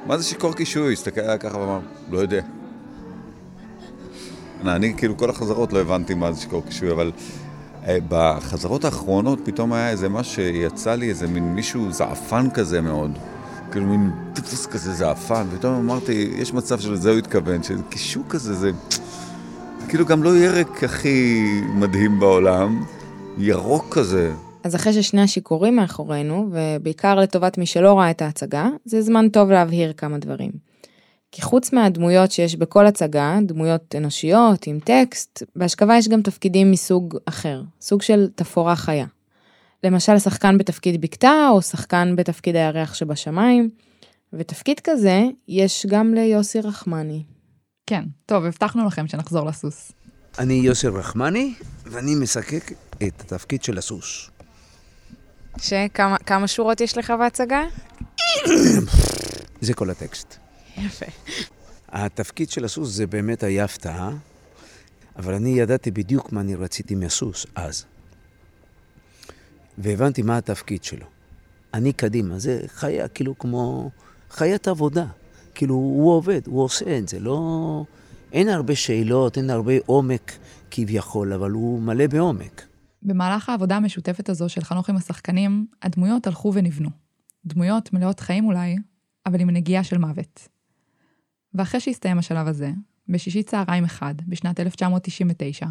מה 0.07 0.17
זה 0.17 0.23
שיכור 0.23 0.53
קישוי? 0.53 0.93
הסתכל 0.93 1.21
עליי 1.21 1.39
ככה 1.39 1.57
ואמר, 1.57 1.79
לא 2.11 2.17
יודע. 2.17 2.41
אני 4.65 4.93
כאילו 4.97 5.17
כל 5.17 5.29
החזרות 5.29 5.73
לא 5.73 5.79
הבנתי 5.79 6.13
מה 6.13 6.31
זה 6.31 6.41
שיכור 6.41 6.63
קישוי, 6.65 6.91
אבל 6.91 7.11
אה, 7.87 7.97
בחזרות 8.09 8.85
האחרונות 8.85 9.39
פתאום 9.43 9.73
היה 9.73 9.89
איזה 9.89 10.09
משהו 10.09 10.33
שיצא 10.33 10.95
לי 10.95 11.09
איזה 11.09 11.27
מין 11.27 11.55
מישהו 11.55 11.91
זעפן 11.91 12.49
כזה 12.49 12.81
מאוד. 12.81 13.11
כאילו 13.71 13.85
מין 13.85 14.11
טיפוס 14.33 14.65
כזה 14.65 14.93
זעפן, 14.93 15.45
ופתאום 15.51 15.73
אמרתי, 15.73 16.31
יש 16.35 16.53
מצב 16.53 16.79
שלזה 16.79 17.09
הוא 17.09 17.17
התכוון, 17.17 17.63
שקישור 17.63 18.23
כזה 18.29 18.53
זה... 18.53 18.71
כאילו 19.87 20.05
גם 20.05 20.23
לא 20.23 20.37
ירק 20.37 20.83
הכי 20.83 21.61
מדהים 21.67 22.19
בעולם, 22.19 22.83
ירוק 23.37 23.85
כזה. 23.91 24.33
אז 24.67 24.75
אחרי 24.75 24.93
ששני 24.93 25.21
השיכורים 25.21 25.75
מאחורינו, 25.75 26.49
ובעיקר 26.51 27.15
לטובת 27.15 27.57
מי 27.57 27.65
שלא 27.65 27.99
ראה 27.99 28.11
את 28.11 28.21
ההצגה, 28.21 28.69
זה 28.85 29.01
זמן 29.01 29.29
טוב 29.29 29.51
להבהיר 29.51 29.93
כמה 29.93 30.17
דברים. 30.17 30.51
כי 31.31 31.41
חוץ 31.41 31.73
מהדמויות 31.73 32.31
שיש 32.31 32.55
בכל 32.55 32.85
הצגה, 32.85 33.39
דמויות 33.45 33.95
אנושיות 33.97 34.67
עם 34.67 34.79
טקסט, 34.79 35.43
בהשכבה 35.55 35.97
יש 35.97 36.07
גם 36.07 36.21
תפקידים 36.21 36.71
מסוג 36.71 37.17
אחר, 37.25 37.61
סוג 37.81 38.01
של 38.01 38.27
תפאורה 38.35 38.75
חיה. 38.75 39.05
למשל 39.83 40.19
שחקן 40.19 40.57
בתפקיד 40.57 41.01
בקתה, 41.01 41.47
או 41.51 41.61
שחקן 41.61 42.15
בתפקיד 42.15 42.55
הירח 42.55 42.93
שבשמיים, 42.93 43.69
ותפקיד 44.33 44.79
כזה 44.79 45.23
יש 45.47 45.85
גם 45.85 46.13
ליוסי 46.13 46.61
רחמני. 46.61 47.23
כן, 47.85 48.03
טוב, 48.25 48.45
הבטחנו 48.45 48.87
לכם 48.87 49.07
שנחזור 49.07 49.45
לסוס. 49.45 49.91
אני 50.39 50.53
יוסי 50.53 50.87
רחמני, 50.87 51.53
ואני 51.85 52.15
משחק 52.15 52.71
את 53.03 53.21
התפקיד 53.21 53.63
של 53.63 53.77
הסוס. 53.77 54.29
שכמה 55.59 56.47
שורות 56.47 56.81
יש 56.81 56.97
לך 56.97 57.13
בהצגה? 57.19 57.63
זה 59.61 59.73
כל 59.73 59.89
הטקסט. 59.89 60.35
יפה. 60.77 61.05
התפקיד 61.89 62.49
של 62.49 62.65
הסוס 62.65 62.89
זה 62.89 63.07
באמת 63.07 63.43
היה 63.43 63.63
הפתעה, 63.63 64.11
אבל 65.15 65.33
אני 65.33 65.59
ידעתי 65.59 65.91
בדיוק 65.91 66.31
מה 66.31 66.41
אני 66.41 66.55
רציתי 66.55 66.95
מהסוס 66.95 67.45
אז. 67.55 67.85
והבנתי 69.77 70.21
מה 70.21 70.37
התפקיד 70.37 70.83
שלו. 70.83 71.05
אני 71.73 71.93
קדימה, 71.93 72.39
זה 72.39 72.61
חיה 72.67 73.07
כאילו 73.07 73.37
כמו 73.37 73.89
חיית 74.31 74.67
עבודה. 74.67 75.05
כאילו, 75.55 75.75
הוא 75.75 76.11
עובד, 76.11 76.41
הוא 76.47 76.63
עושה 76.63 76.97
את 76.97 77.07
זה, 77.07 77.19
לא... 77.19 77.83
אין 78.31 78.49
הרבה 78.49 78.75
שאלות, 78.75 79.37
אין 79.37 79.49
הרבה 79.49 79.73
עומק 79.85 80.31
כביכול, 80.71 81.33
אבל 81.33 81.51
הוא 81.51 81.81
מלא 81.81 82.07
בעומק. 82.07 82.66
במהלך 83.07 83.49
העבודה 83.49 83.75
המשותפת 83.77 84.29
הזו 84.29 84.49
של 84.49 84.61
חנוך 84.61 84.89
עם 84.89 84.95
השחקנים, 84.95 85.67
הדמויות 85.81 86.27
הלכו 86.27 86.51
ונבנו. 86.53 86.89
דמויות 87.45 87.93
מלאות 87.93 88.19
חיים 88.19 88.45
אולי, 88.45 88.75
אבל 89.25 89.41
עם 89.41 89.49
נגיעה 89.49 89.83
של 89.83 89.97
מוות. 89.97 90.47
ואחרי 91.53 91.79
שהסתיים 91.79 92.19
השלב 92.19 92.47
הזה, 92.47 92.71
בשישי 93.09 93.43
צהריים 93.43 93.83
אחד, 93.83 94.15
בשנת 94.27 94.59
1999, 94.59 95.65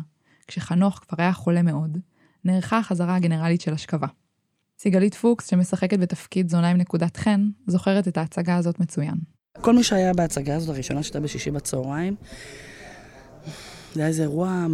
כשחנוך 0.47 0.99
כבר 0.99 1.23
היה 1.23 1.33
חולה 1.33 1.63
מאוד, 1.63 1.99
נערכה 2.45 2.79
החזרה 2.79 3.17
הגנרלית 3.17 3.61
של 3.61 3.73
אשכבה. 3.73 4.07
סיגלית 4.79 5.15
פוקס, 5.15 5.51
שמשחקת 5.51 5.99
בתפקיד 5.99 6.49
זונה 6.49 6.71
עם 6.71 6.77
נקודת 6.77 7.17
חן, 7.17 7.49
זוכרת 7.67 8.09
את 8.09 8.17
ההצגה 8.17 8.57
הזאת 8.57 8.81
מצוין. 8.81 9.15
כל 9.61 9.75
מי 9.75 9.83
שהיה 9.83 10.15
בהצגה 10.15 10.57
הזאת, 10.57 10.69
הראשונה 10.69 11.03
שהייתה 11.03 11.21
בשישי 11.21 11.51
בצהריים, 11.51 12.17
זה 13.97 14.03
היה 14.03 14.09
איזה 14.09 14.23
אירוע, 14.23 14.67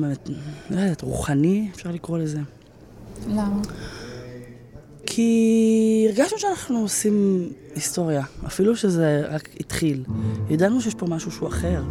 לא 0.71 0.81
יודעת, 0.81 1.02
רוחני, 1.02 1.69
אפשר 1.75 1.91
לקרוא 1.91 2.19
לזה. 2.19 2.38
למה? 3.29 3.61
כי 5.07 6.07
הרגשנו 6.09 6.38
שאנחנו 6.38 6.79
עושים 6.79 7.49
היסטוריה, 7.75 8.23
אפילו 8.47 8.76
שזה 8.76 9.23
רק 9.29 9.49
התחיל. 9.61 10.05
ידענו 10.50 10.81
שיש 10.81 10.95
פה 10.95 11.07
משהו 11.07 11.31
שהוא 11.31 11.49
אחר. 11.49 11.83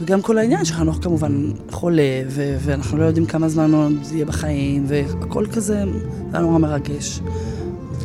וגם 0.00 0.22
כל 0.22 0.38
העניין 0.38 0.64
שחנוך 0.64 0.98
כמובן 1.02 1.52
חולה, 1.70 2.22
ו- 2.28 2.56
ואנחנו 2.60 2.98
לא 2.98 3.04
יודעים 3.04 3.26
כמה 3.26 3.48
זמן 3.48 3.74
עוד 3.74 3.92
יהיה 4.12 4.24
בחיים, 4.24 4.84
והכל 4.88 5.46
כזה, 5.46 5.84
זה 6.30 6.36
היה 6.36 6.40
נורא 6.40 6.58
מרגש. 6.58 7.20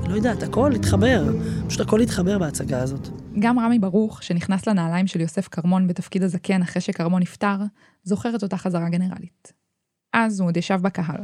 לא 0.10 0.16
יודעת, 0.16 0.44
הכל 0.44 0.72
התחבר, 0.72 1.34
פשוט 1.68 1.82
הכל 1.82 2.00
התחבר 2.02 2.38
בהצגה 2.38 2.82
הזאת. 2.82 3.10
גם 3.40 3.60
רמי 3.60 3.80
ברוך, 3.80 4.24
שנכנס 4.24 4.68
לנעליים 4.68 5.08
של 5.08 5.22
יוסף 5.22 5.48
כרמון 5.48 5.88
בתפקיד 5.88 6.24
הזקן 6.24 6.62
אחרי 6.62 6.82
שכרמון 6.82 7.22
נפטר, 7.22 7.56
זוכר 8.04 8.36
את 8.36 8.44
אותה 8.44 8.58
חזרה 8.58 8.90
גנרלית. 8.90 9.54
אז 10.14 10.40
הוא 10.40 10.48
עוד 10.48 10.58
ישב 10.58 10.80
בקהל. 10.82 11.24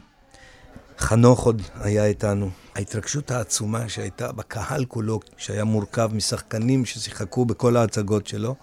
חנוך 0.98 1.46
עוד 1.46 1.62
היה 1.75 2.06
איתנו. 2.06 2.50
ההתרגשות 2.75 3.32
העצומה 3.32 3.89
שהייתה 3.89 4.32
בקהל 4.32 4.86
כולו, 4.86 5.20
שהיה 5.38 5.63
מורכב 5.63 6.10
משחקנים 6.13 6.86
ששיחקו 6.86 7.46
בכל 7.46 7.78
ההצגות 7.78 8.28
שלו. 8.28 8.56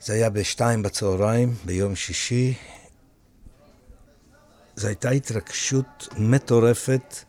זה 0.00 0.12
היה 0.12 0.30
בשתיים 0.30 0.82
בצהריים, 0.82 1.54
ביום 1.64 1.94
שישי. 1.94 2.54
זו 4.76 4.86
הייתה 4.86 5.10
התרגשות 5.10 6.08
מטורפת, 6.18 7.24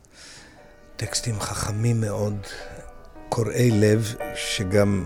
טקסטים 0.96 1.40
חכמים 1.40 2.00
מאוד, 2.00 2.46
קורעי 3.30 3.70
לב, 3.70 4.14
שגם 4.34 5.04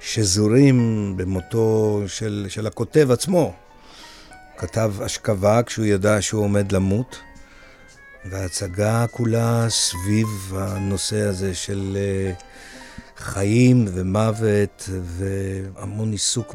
שזורים 0.00 1.12
במותו 1.16 2.02
של, 2.06 2.46
של 2.48 2.66
הכותב 2.66 3.10
עצמו. 3.10 3.54
כתב 4.56 4.94
אשכבה 5.06 5.62
כשהוא 5.62 5.86
ידע 5.86 6.22
שהוא 6.22 6.44
עומד 6.44 6.72
למות, 6.72 7.20
וההצגה 8.24 9.06
כולה 9.10 9.66
סביב 9.68 10.52
הנושא 10.56 11.20
הזה 11.20 11.54
של 11.54 11.96
אה, 12.00 12.32
חיים 13.16 13.86
ומוות 13.94 14.88
והמון 15.02 16.12
עיסוק 16.12 16.54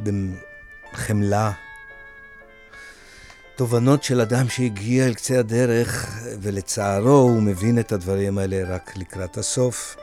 בחמלה. 0.94 1.52
תובנות 3.56 4.04
של 4.04 4.22
אדם 4.22 4.50
שהגיע 4.50 5.06
אל 5.06 5.14
קצה 5.14 5.40
הדרך, 5.40 6.20
ולצערו 6.42 7.10
הוא 7.10 7.42
מבין 7.42 7.80
את 7.80 7.92
הדברים 7.92 8.38
האלה 8.38 8.76
רק 8.76 8.98
לקראת 8.98 9.38
הסוף. 9.38 9.98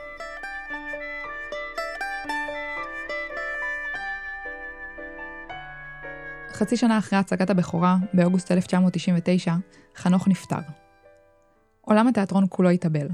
חצי 6.63 6.77
שנה 6.77 6.97
אחרי 6.97 7.19
הצגת 7.19 7.49
הבכורה, 7.49 7.97
באוגוסט 8.13 8.51
1999, 8.51 9.53
חנוך 9.95 10.27
נפטר. 10.27 10.59
עולם 11.81 12.07
התיאטרון 12.07 12.45
כולו 12.49 12.69
התאבל, 12.69 13.07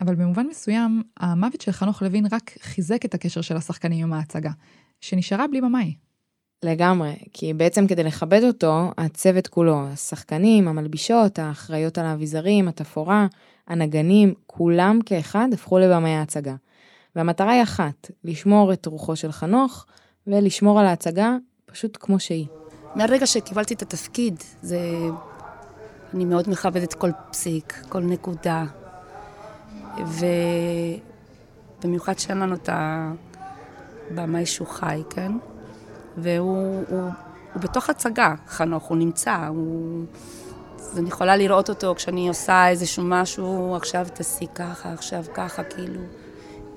אבל 0.00 0.14
במובן 0.14 0.46
מסוים, 0.46 1.02
המוות 1.16 1.60
של 1.60 1.72
חנוך 1.72 2.02
לוין 2.02 2.26
רק 2.32 2.50
חיזק 2.60 3.04
את 3.04 3.14
הקשר 3.14 3.40
של 3.40 3.56
השחקנים 3.56 4.06
עם 4.06 4.12
ההצגה, 4.12 4.50
שנשארה 5.00 5.46
בלי 5.46 5.60
במאי. 5.60 5.94
לגמרי, 6.62 7.16
כי 7.32 7.54
בעצם 7.54 7.86
כדי 7.86 8.04
לכבד 8.04 8.42
אותו, 8.42 8.92
הצוות 8.98 9.46
כולו, 9.46 9.86
השחקנים, 9.88 10.68
המלבישות, 10.68 11.38
האחראיות 11.38 11.98
על 11.98 12.06
האביזרים, 12.06 12.68
התפאורה, 12.68 13.26
הנגנים, 13.66 14.34
כולם 14.46 14.98
כאחד 15.06 15.48
הפכו 15.52 15.78
לבמאי 15.78 16.10
ההצגה. 16.10 16.54
והמטרה 17.16 17.52
היא 17.52 17.62
אחת, 17.62 18.10
לשמור 18.24 18.72
את 18.72 18.86
רוחו 18.86 19.16
של 19.16 19.32
חנוך, 19.32 19.86
ולשמור 20.26 20.80
על 20.80 20.86
ההצגה 20.86 21.36
פשוט 21.66 21.98
כמו 22.00 22.20
שהיא. 22.20 22.46
מהרגע 22.94 23.26
שקיבלתי 23.26 23.74
את 23.74 23.82
התפקיד, 23.82 24.42
זה... 24.62 24.78
אני 26.14 26.24
מאוד 26.24 26.50
מכבדת 26.50 26.94
כל 26.94 27.10
פסיק, 27.30 27.82
כל 27.88 28.00
נקודה. 28.00 28.64
ובמיוחד 31.78 32.18
שאין 32.18 32.38
לנו 32.38 32.54
את 32.54 32.68
הבמאי 34.10 34.46
שהוא 34.46 34.68
חי, 34.68 35.02
כן? 35.10 35.32
והוא 36.16 36.84
הוא, 36.88 37.10
הוא 37.54 37.62
בתוך 37.62 37.90
הצגה, 37.90 38.34
חנוך, 38.48 38.84
הוא 38.84 38.96
נמצא, 38.96 39.46
הוא... 39.48 40.04
אז 40.78 40.98
אני 40.98 41.08
יכולה 41.08 41.36
לראות 41.36 41.68
אותו 41.68 41.94
כשאני 41.94 42.28
עושה 42.28 42.68
איזשהו 42.68 43.02
משהו, 43.06 43.76
עכשיו 43.76 44.06
תעשי 44.14 44.46
ככה, 44.54 44.92
עכשיו 44.92 45.24
ככה, 45.34 45.64
כאילו. 45.64 46.00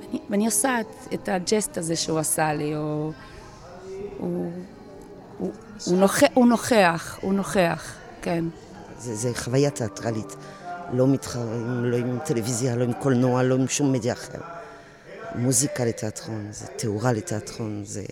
ואני, 0.02 0.20
ואני 0.30 0.46
עושה 0.46 0.82
את, 0.82 1.14
את 1.14 1.30
הג'סט 1.30 1.78
הזה 1.78 1.96
שהוא 1.96 2.20
עשה 2.20 2.54
לי, 2.54 2.76
או... 2.76 3.12
הוא, 4.18 4.52
הוא, 5.40 5.52
הוא, 5.86 5.98
נוכח, 5.98 6.28
הוא 6.34 6.48
נוכח, 6.48 7.18
הוא 7.22 7.34
נוכח, 7.34 7.94
כן. 8.22 8.46
זה, 9.00 9.16
זה 9.16 9.32
חוויה 9.36 9.70
תיאטרלית. 9.70 10.36
לא 10.94 11.08
מתחרים, 11.08 11.84
לא 11.84 11.98
עם 11.98 12.20
טלוויזיה, 12.26 12.76
לא 12.76 12.84
עם 12.84 12.94
קולנוע, 12.94 13.44
לא 13.44 13.56
עם 13.56 13.68
שום 13.68 13.92
מדיה 13.92 14.14
אחר. 14.14 14.40
מוזיקה 15.36 15.86
לתיאטרון, 15.86 16.48
זה 16.52 16.66
תאורה 16.76 17.14
לתיאטרון, 17.14 17.82
זה 17.86 18.04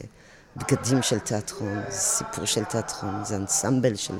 בגדים 0.57 1.01
של 1.01 1.19
תיאטרון, 1.19 1.81
זה 1.89 1.97
סיפור 1.97 2.45
של 2.45 2.63
תיאטרון, 2.63 3.25
זה 3.25 3.35
אנסמבל 3.35 3.95
של 3.95 4.13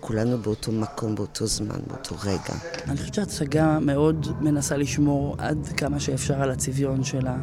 כולנו 0.00 0.38
באותו 0.38 0.72
מקום, 0.72 1.14
באותו 1.14 1.46
זמן, 1.46 1.78
באותו 1.86 2.16
רגע. 2.24 2.54
אני 2.88 2.96
חושבת 2.96 3.14
שההצגה 3.14 3.78
מאוד 3.78 4.36
מנסה 4.40 4.76
לשמור 4.76 5.36
עד 5.38 5.68
כמה 5.76 6.00
שאפשר 6.00 6.42
על 6.42 6.50
הצביון 6.50 7.04
שלה. 7.04 7.36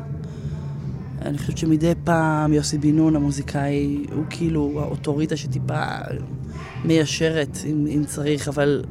אני 1.25 1.37
חושבת 1.37 1.57
שמדי 1.57 1.93
פעם 2.03 2.53
יוסי 2.53 2.77
בן 2.77 2.95
נון, 2.95 3.15
המוזיקאי, 3.15 4.05
הוא 4.15 4.23
כאילו 4.29 4.81
האוטוריטה 4.81 5.37
שטיפה 5.37 5.83
מיישרת 6.85 7.57
אם, 7.65 7.87
אם 7.87 8.03
צריך, 8.05 8.47
אבל 8.47 8.83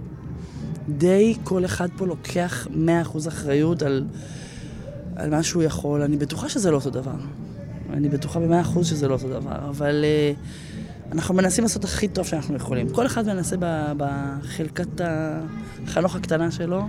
די 0.88 1.34
כל 1.44 1.64
אחד 1.64 1.88
פה 1.96 2.06
לוקח 2.06 2.66
100% 3.14 3.28
אחריות 3.28 3.82
על, 3.82 4.06
על 5.16 5.30
מה 5.30 5.42
שהוא 5.42 5.62
יכול. 5.62 6.02
אני 6.02 6.16
בטוחה 6.16 6.48
שזה 6.48 6.70
לא 6.70 6.76
אותו 6.76 6.90
דבר. 6.90 7.14
אני 7.92 8.08
בטוחה 8.08 8.40
ב-100% 8.40 8.84
שזה 8.84 9.08
לא 9.08 9.14
אותו 9.14 9.28
דבר, 9.28 9.68
אבל 9.68 10.04
uh, 10.04 11.12
אנחנו 11.12 11.34
מנסים 11.34 11.64
לעשות 11.64 11.84
הכי 11.84 12.08
טוב 12.08 12.26
שאנחנו 12.26 12.56
יכולים. 12.56 12.88
כל 12.88 13.06
אחד 13.06 13.26
מנסה 13.26 13.56
בחלקת 13.96 15.00
החנוך 15.84 16.16
הקטנה 16.16 16.50
שלו 16.50 16.82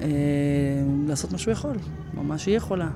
uh, 0.00 0.02
לעשות 1.08 1.32
מה 1.32 1.38
שהוא 1.38 1.52
יכול, 1.52 1.76
מה 2.14 2.38
שהיא 2.38 2.56
יכולה. 2.56 2.88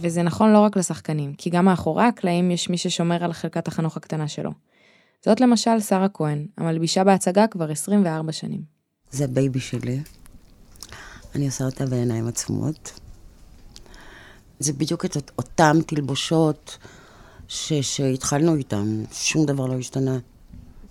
וזה 0.00 0.22
נכון 0.22 0.52
לא 0.52 0.58
רק 0.58 0.76
לשחקנים, 0.76 1.34
כי 1.34 1.50
גם 1.50 1.64
מאחורי 1.64 2.04
הקלעים 2.04 2.50
יש 2.50 2.70
מי 2.70 2.78
ששומר 2.78 3.24
על 3.24 3.32
חלקת 3.32 3.68
החנוך 3.68 3.96
הקטנה 3.96 4.28
שלו. 4.28 4.50
זאת 5.24 5.40
למשל 5.40 5.80
שרה 5.80 6.08
כהן, 6.08 6.46
המלבישה 6.56 7.04
בהצגה 7.04 7.46
כבר 7.46 7.70
24 7.70 8.32
שנים. 8.32 8.62
זה 9.10 9.24
ה 9.24 9.31
baby 9.31 9.60
שלי. 9.60 10.00
אני 11.34 11.46
עושה 11.46 11.64
אותה 11.64 11.86
בעיניים 11.86 12.26
עצומות. 12.26 13.00
זה 14.58 14.72
בדיוק 14.72 15.04
את 15.04 15.30
אותן 15.38 15.80
תלבושות 15.86 16.78
ש, 17.48 17.72
שהתחלנו 17.72 18.54
איתן, 18.54 19.02
שום 19.12 19.46
דבר 19.46 19.66
לא 19.66 19.74
השתנה. 19.74 20.18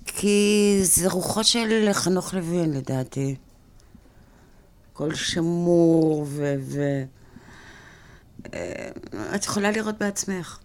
כי 0.05 0.79
זה 0.83 1.09
רוחות 1.09 1.45
של 1.45 1.89
חנוך 1.93 2.33
לוין, 2.33 2.73
לדעתי. 2.73 3.35
הכל 4.91 5.15
שמור 5.15 6.25
ו... 6.29 6.55
ו... 6.59 7.03
אה, 8.53 8.89
את 9.35 9.45
יכולה 9.45 9.71
לראות 9.71 9.95
בעצמך. 9.99 10.59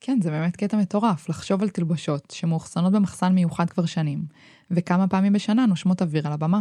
כן, 0.00 0.18
זה 0.22 0.30
באמת 0.30 0.56
קטע 0.56 0.76
מטורף, 0.76 1.28
לחשוב 1.28 1.62
על 1.62 1.68
תלבושות 1.68 2.30
שמאוחסנות 2.32 2.92
במחסן 2.92 3.32
מיוחד 3.32 3.70
כבר 3.70 3.86
שנים, 3.86 4.24
וכמה 4.70 5.08
פעמים 5.08 5.32
בשנה 5.32 5.66
נושמות 5.66 6.02
אוויר 6.02 6.26
על 6.26 6.32
הבמה. 6.32 6.60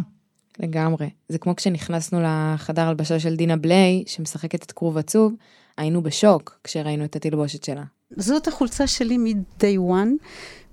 לגמרי. 0.59 1.09
זה 1.29 1.37
כמו 1.37 1.55
כשנכנסנו 1.55 2.19
לחדר 2.23 2.87
הלבשה 2.87 3.19
של 3.19 3.35
דינה 3.35 3.57
בליי, 3.57 4.03
שמשחקת 4.07 4.63
את 4.63 4.71
כרוב 4.71 4.97
עצוב, 4.97 5.33
היינו 5.77 6.03
בשוק 6.03 6.59
כשראינו 6.63 7.05
את 7.05 7.15
התלבושת 7.15 7.63
שלה. 7.63 7.83
זאת 8.11 8.47
החולצה 8.47 8.87
שלי 8.87 9.17
מ-day 9.17 9.77
one, 9.91 10.27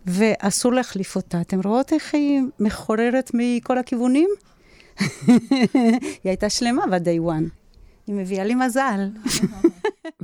ואסור 0.06 0.72
להחליף 0.72 1.16
אותה. 1.16 1.40
אתם 1.40 1.60
רואות 1.64 1.92
איך 1.92 2.14
היא 2.14 2.40
מחוררת 2.60 3.30
מכל 3.34 3.78
הכיוונים? 3.78 4.28
היא 5.00 5.98
הייתה 6.24 6.50
שלמה 6.50 6.82
ב-day 6.86 7.30
one. 7.30 7.48
היא 8.06 8.14
מביאה 8.14 8.44
לי 8.44 8.54
מזל. 8.54 9.08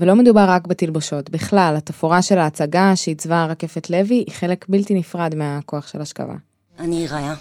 ולא 0.01 0.17
מדובר 0.17 0.45
רק 0.49 0.67
בתלבושות, 0.67 1.31
בכלל, 1.31 1.75
התפאורה 1.77 2.23
של 2.23 2.39
ההצגה 2.39 2.97
שעיצבה 2.97 3.47
רקפת 3.47 3.91
לוי 3.91 4.15
היא 4.15 4.35
חלק 4.35 4.67
בלתי 4.69 4.95
נפרד 4.95 5.35
מהכוח 5.35 5.89
של 5.89 6.01
השכבה. 6.01 6.35
אני 6.79 7.07
ראיה. 7.07 7.35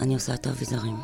אני 0.00 0.14
עושה 0.14 0.34
את 0.34 0.46
האביזרים. 0.46 0.96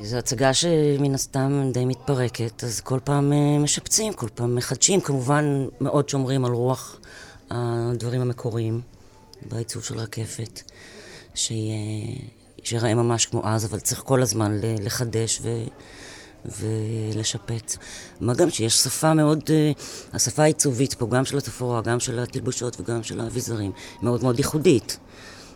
זו 0.00 0.16
הצגה 0.16 0.54
שמן 0.54 1.14
הסתם 1.14 1.70
די 1.72 1.84
מתפרקת, 1.84 2.64
אז 2.64 2.80
כל 2.80 2.98
פעם 3.04 3.32
אה, 3.32 3.58
משפצים, 3.58 4.12
כל 4.12 4.28
פעם 4.34 4.54
מחדשים, 4.56 5.00
כמובן 5.00 5.66
מאוד 5.80 6.08
שומרים 6.08 6.44
על 6.44 6.52
רוח 6.52 7.00
הדברים 7.50 8.20
המקוריים 8.20 8.80
בעיצוב 9.48 9.84
של 9.84 9.98
רקפת, 9.98 10.60
שיראה 11.34 12.94
ממש 12.94 13.26
כמו 13.26 13.48
אז, 13.48 13.64
אבל 13.64 13.80
צריך 13.80 14.00
כל 14.00 14.22
הזמן 14.22 14.60
לחדש 14.62 15.40
ו... 15.42 15.48
ולשפץ. 16.44 17.78
מה 18.20 18.34
גם 18.34 18.50
שיש 18.50 18.74
שפה 18.74 19.14
מאוד, 19.14 19.42
אה, 19.50 19.72
השפה 20.12 20.42
העיצובית 20.42 20.94
פה, 20.94 21.06
גם 21.06 21.24
של 21.24 21.38
התפאורה, 21.38 21.80
גם 21.80 22.00
של 22.00 22.18
התלבושות 22.18 22.80
וגם 22.80 23.02
של 23.02 23.20
האביזרים, 23.20 23.72
מאוד 24.02 24.22
מאוד 24.22 24.38
ייחודית. 24.38 24.98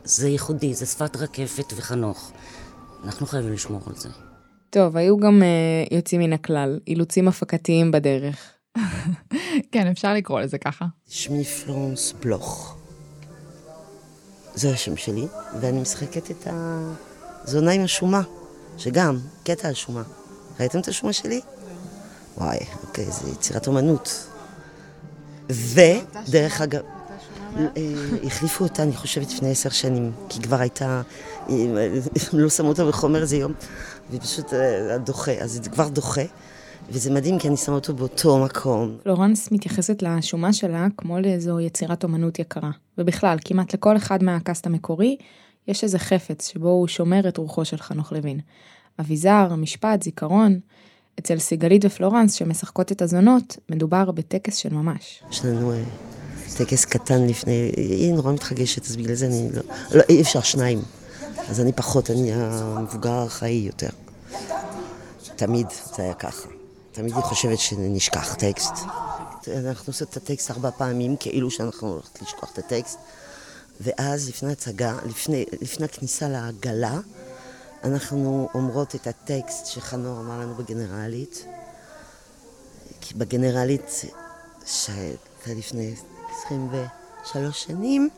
זה 0.05 0.29
ייחודי, 0.29 0.75
זה 0.75 0.87
שפת 0.87 1.17
רקפת 1.17 1.73
וחנוך. 1.77 2.33
אנחנו 3.05 3.27
חייבים 3.27 3.53
לשמור 3.53 3.81
על 3.87 3.95
זה. 3.97 4.09
טוב, 4.71 4.97
היו 4.97 5.17
גם 5.17 5.43
uh, 5.43 5.95
יוצאים 5.95 6.21
מן 6.21 6.33
הכלל, 6.33 6.81
אילוצים 6.87 7.29
הפקתיים 7.29 7.91
בדרך. 7.91 8.53
כן, 9.73 9.87
אפשר 9.87 10.15
לקרוא 10.15 10.41
לזה 10.41 10.59
ככה. 10.59 10.85
שמי 11.09 11.45
פלורנס 11.45 12.15
בלוך. 12.21 12.77
זה 14.55 14.71
השם 14.71 14.97
שלי, 14.97 15.27
ואני 15.61 15.81
משחקת 15.81 16.31
את 16.31 16.47
הזונה 16.51 17.71
עם 17.71 17.85
השומה, 17.85 18.23
שגם, 18.79 19.19
קטע 19.45 19.69
השומה. 19.69 20.03
ראיתם 20.61 20.79
את 20.79 20.89
השומה 20.89 21.13
שלי? 21.13 21.41
וואי, 22.39 22.59
אוקיי, 22.87 23.05
זה 23.05 23.31
יצירת 23.31 23.67
אומנות. 23.67 24.29
ודרך 25.51 26.61
אגב, 26.61 26.83
אה, 27.57 27.71
החליפו 28.25 28.65
אותה, 28.65 28.83
אני 28.83 28.93
חושבת, 28.93 29.33
לפני 29.33 29.51
עשר 29.51 29.71
שנים, 29.71 30.13
כי 30.29 30.43
כבר 30.43 30.61
הייתה, 30.61 31.03
לא 32.33 32.49
שמו 32.49 32.69
אותה 32.69 32.85
בחומר 32.85 33.23
איזה 33.23 33.37
יום, 33.37 33.53
ופשוט 34.11 34.55
אה, 34.55 34.99
דוחה, 34.99 35.33
אז 35.33 35.53
זה 35.53 35.71
כבר 35.71 35.89
דוחה. 35.89 36.23
וזה 36.89 37.11
מדהים 37.11 37.39
כי 37.39 37.49
אני 37.49 37.57
שמה 37.57 37.75
אותו 37.75 37.95
באותו 37.95 38.39
מקום. 38.45 38.97
פלורנס 39.03 39.51
מתייחסת 39.53 40.03
לשומה 40.03 40.53
שלה 40.53 40.87
כמו 40.97 41.21
לאיזו 41.21 41.61
יצירת 41.61 42.05
אומנות 42.05 42.39
יקרה. 42.39 42.71
ובכלל, 42.99 43.39
כמעט 43.45 43.75
לכל 43.75 43.97
אחד 43.97 44.23
מהקאסט 44.23 44.67
המקורי, 44.67 45.17
יש 45.69 45.85
איזה 45.85 45.99
חפץ 45.99 46.49
שבו 46.49 46.69
הוא 46.69 46.89
שומר 46.89 47.29
את 47.29 47.37
רוחו 47.37 47.65
של 47.65 47.77
חנוך 47.77 48.13
לוין. 48.13 48.41
אביזר, 49.01 49.55
משפט, 49.55 50.03
זיכרון. 50.03 50.61
אצל 51.19 51.39
סיגלית 51.39 51.85
ופלורנס 51.85 52.33
שמשחקות 52.33 52.93
את 52.93 53.03
הזונות, 53.03 53.57
מדובר 53.71 54.11
בטקס 54.11 54.57
של 54.57 54.75
ממש. 54.75 55.23
יש 55.31 55.45
לנו 55.45 55.73
אה, 55.73 55.83
טקס 56.57 56.85
קטן 56.85 57.27
לפני, 57.27 57.73
היא 57.77 58.15
נורא 58.15 58.33
מתחגשת, 58.33 58.85
אז 58.85 58.97
בגלל 58.97 59.15
זה 59.15 59.27
אני 59.27 59.49
לא, 59.53 59.63
לא, 59.95 60.03
אי 60.09 60.23
אפשר 60.23 60.41
שניים. 60.41 60.83
אז 61.49 61.61
אני 61.61 61.73
פחות, 61.73 62.11
אני 62.11 62.33
המבוגר 62.33 63.13
הארכאי 63.13 63.51
יותר. 63.67 63.89
תמיד 65.37 65.67
זה 65.97 66.03
היה 66.03 66.15
ככה. 66.15 66.49
תמיד 66.93 67.15
היא 67.15 67.23
חושבת 67.23 67.59
שנשכח 67.59 68.35
טקסט. 68.35 68.75
אנחנו 69.57 69.91
עושים 69.91 70.07
את 70.11 70.17
הטקסט 70.17 70.51
ארבע 70.51 70.71
פעמים, 70.71 71.17
כאילו 71.21 71.51
שאנחנו 71.51 71.89
הולכות 71.89 72.19
לשכוח 72.23 72.51
את 72.53 72.59
הטקסט. 72.59 72.99
ואז 73.81 74.29
לפני 74.29 74.53
הצגה, 74.53 74.95
לפני, 75.07 75.45
לפני 75.63 75.85
הכניסה 75.85 76.29
לעגלה, 76.29 76.99
אנחנו 77.85 78.49
אומרות 78.55 78.95
את 78.95 79.07
הטקסט 79.07 79.67
שחנור 79.67 80.21
אמר 80.21 80.41
לנו 80.41 80.55
בגנרלית. 80.55 81.45
כי 83.01 83.15
בגנרלית, 83.15 83.91
שהייתה 84.67 85.55
לפני 85.57 85.95
23 86.47 87.63
שנים, 87.63 88.09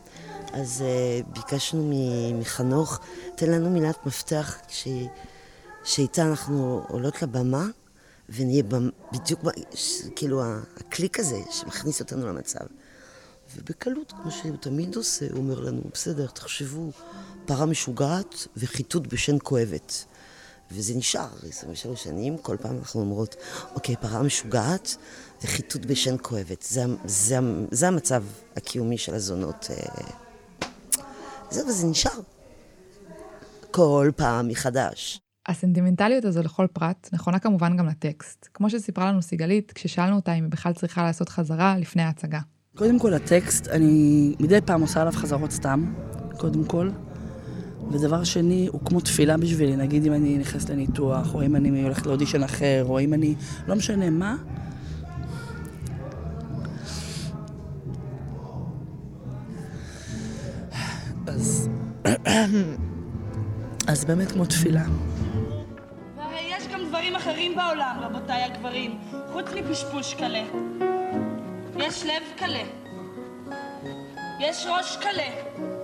אז 0.53 0.85
uh, 0.85 1.27
ביקשנו 1.33 1.93
מחנוך, 2.35 3.01
תן 3.37 3.51
לנו 3.51 3.71
מילת 3.71 4.07
מפתח 4.07 4.59
ש... 4.69 4.89
שאיתה 5.85 6.23
אנחנו 6.23 6.85
עולות 6.89 7.23
לבמה, 7.23 7.67
ונהיה 8.29 8.63
בדיוק, 9.13 9.41
כאילו 10.17 10.43
הקליק 10.77 11.21
הזה 11.21 11.41
שמכניס 11.51 12.01
אותנו 12.01 12.29
למצב. 12.29 12.65
ובקלות, 13.57 14.13
כמו 14.13 14.31
שהוא 14.31 14.57
תמיד 14.57 14.97
עושה, 14.97 15.27
הוא 15.31 15.39
אומר 15.39 15.61
לנו, 15.61 15.83
בסדר, 15.93 16.27
תחשבו, 16.27 16.91
פרה 17.49 17.67
משוגעת 17.67 18.47
וחיטוט 18.57 19.07
בשן 19.07 19.37
כואבת. 19.43 20.05
וזה 20.71 20.95
נשאר 20.95 21.29
23 21.49 22.05
שנים, 22.05 22.39
כל 22.39 22.57
פעם 22.61 22.79
אנחנו 22.79 23.01
אומרות, 23.01 23.37
אוקיי, 23.75 23.97
פרה 23.97 24.23
משוגעת 24.23 24.97
וחיטוט 25.43 25.87
בשן 25.87 26.17
כואבת. 26.23 26.63
זה, 26.63 26.85
זה, 27.05 27.37
זה 27.71 27.89
המצב 27.89 28.25
הקיומי 28.57 28.99
של 28.99 29.15
הזונות. 29.15 29.69
אה. 29.71 30.05
זהו, 31.51 31.69
וזה 31.69 31.87
נשאר. 31.87 32.21
כל 33.71 34.11
פעם 34.17 34.49
מחדש. 34.49 35.21
הסנטימנטליות 35.47 36.25
הזו 36.25 36.43
לכל 36.43 36.67
פרט 36.73 37.09
נכונה 37.13 37.39
כמובן 37.39 37.77
גם 37.77 37.87
לטקסט. 37.87 38.49
כמו 38.55 38.71
שסיפרה 38.71 39.09
לנו 39.09 39.23
סיגלית, 39.23 39.73
כששאלנו 39.73 40.17
אותה 40.17 40.35
אם 40.35 40.45
היא 40.45 40.53
בכלל 40.53 40.73
צריכה 40.73 41.03
לעשות 41.03 41.29
חזרה 41.29 41.79
לפני 41.79 42.03
ההצגה. 42.03 42.41
קודם 42.77 42.99
כל, 42.99 43.15
הטקסט, 43.15 43.69
אני 43.69 44.35
מדי 44.41 44.61
פעם 44.61 44.81
עושה 44.81 45.01
עליו 45.01 45.13
חזרות 45.13 45.51
סתם, 45.51 45.95
קודם 46.39 46.65
כל. 46.65 46.91
ודבר 47.91 48.25
שני, 48.25 48.69
הוא 48.73 48.81
כמו 48.85 49.01
תפילה 49.01 49.37
בשבילי. 49.37 49.77
נגיד 49.77 50.07
אם 50.07 50.13
אני 50.13 50.39
נכנס 50.39 50.69
לניתוח, 50.69 51.35
או 51.35 51.43
אם 51.43 51.57
אני 51.57 51.83
הולכת 51.83 52.07
לאודישן 52.07 52.43
אחר, 52.43 52.85
או 52.89 53.01
אם 53.01 53.15
אני... 53.15 53.35
לא 53.69 53.77
משנה 53.77 54.11
מה. 54.11 54.37
אז... 61.27 61.69
אז 63.89 64.05
באמת 64.05 64.33
כמו 64.33 64.45
תפילה. 64.45 64.83
והרי 66.17 66.41
יש 66.57 66.69
גם 66.73 66.81
דברים 66.89 67.17
אחרים 67.17 67.57
בעולם, 67.57 67.97
רבותיי 68.01 68.43
הגברים, 68.43 68.99
חוץ 69.33 69.47
מפשפוש 69.55 70.15
קלה. 70.15 70.45
יש 71.77 72.05
לב 72.05 72.23
קלה. 72.39 72.65
יש 74.41 74.67
ראש 74.71 74.97
קלה. 74.97 75.78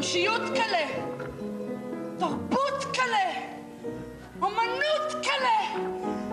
אנושיות 0.00 0.42
קלה. 0.54 0.86
תרבות 2.18 2.84
קלה. 2.92 3.30
אומנות 4.42 5.12
קלה. 5.22 5.82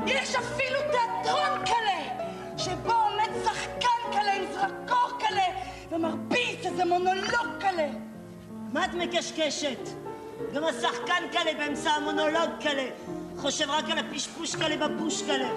יש 0.05 0.35
אפילו 0.35 0.79
תיאטרון 0.91 1.65
קלה, 1.65 2.25
שבו 2.57 2.93
עומד 2.93 3.29
שחקן 3.45 4.11
קלה 4.11 4.33
עם 4.33 4.43
זרקור 4.53 5.19
קלה 5.19 5.47
ומרביץ 5.91 6.65
איזה 6.65 6.85
מונולוג 6.85 7.47
קלה. 7.59 7.87
מה 8.73 8.85
את 8.85 8.93
מקשקשת? 8.93 9.89
גם 10.53 10.63
השחקן 10.63 11.23
קלה 11.31 11.53
באמצע 11.57 11.89
המונולוג 11.89 12.49
קלה. 12.61 12.87
חושב 13.37 13.69
רק 13.69 13.89
על 13.89 13.97
הפשפוש 13.97 14.55
קלה 14.55 14.87
בבוש 14.87 15.21
קלה. 15.21 15.49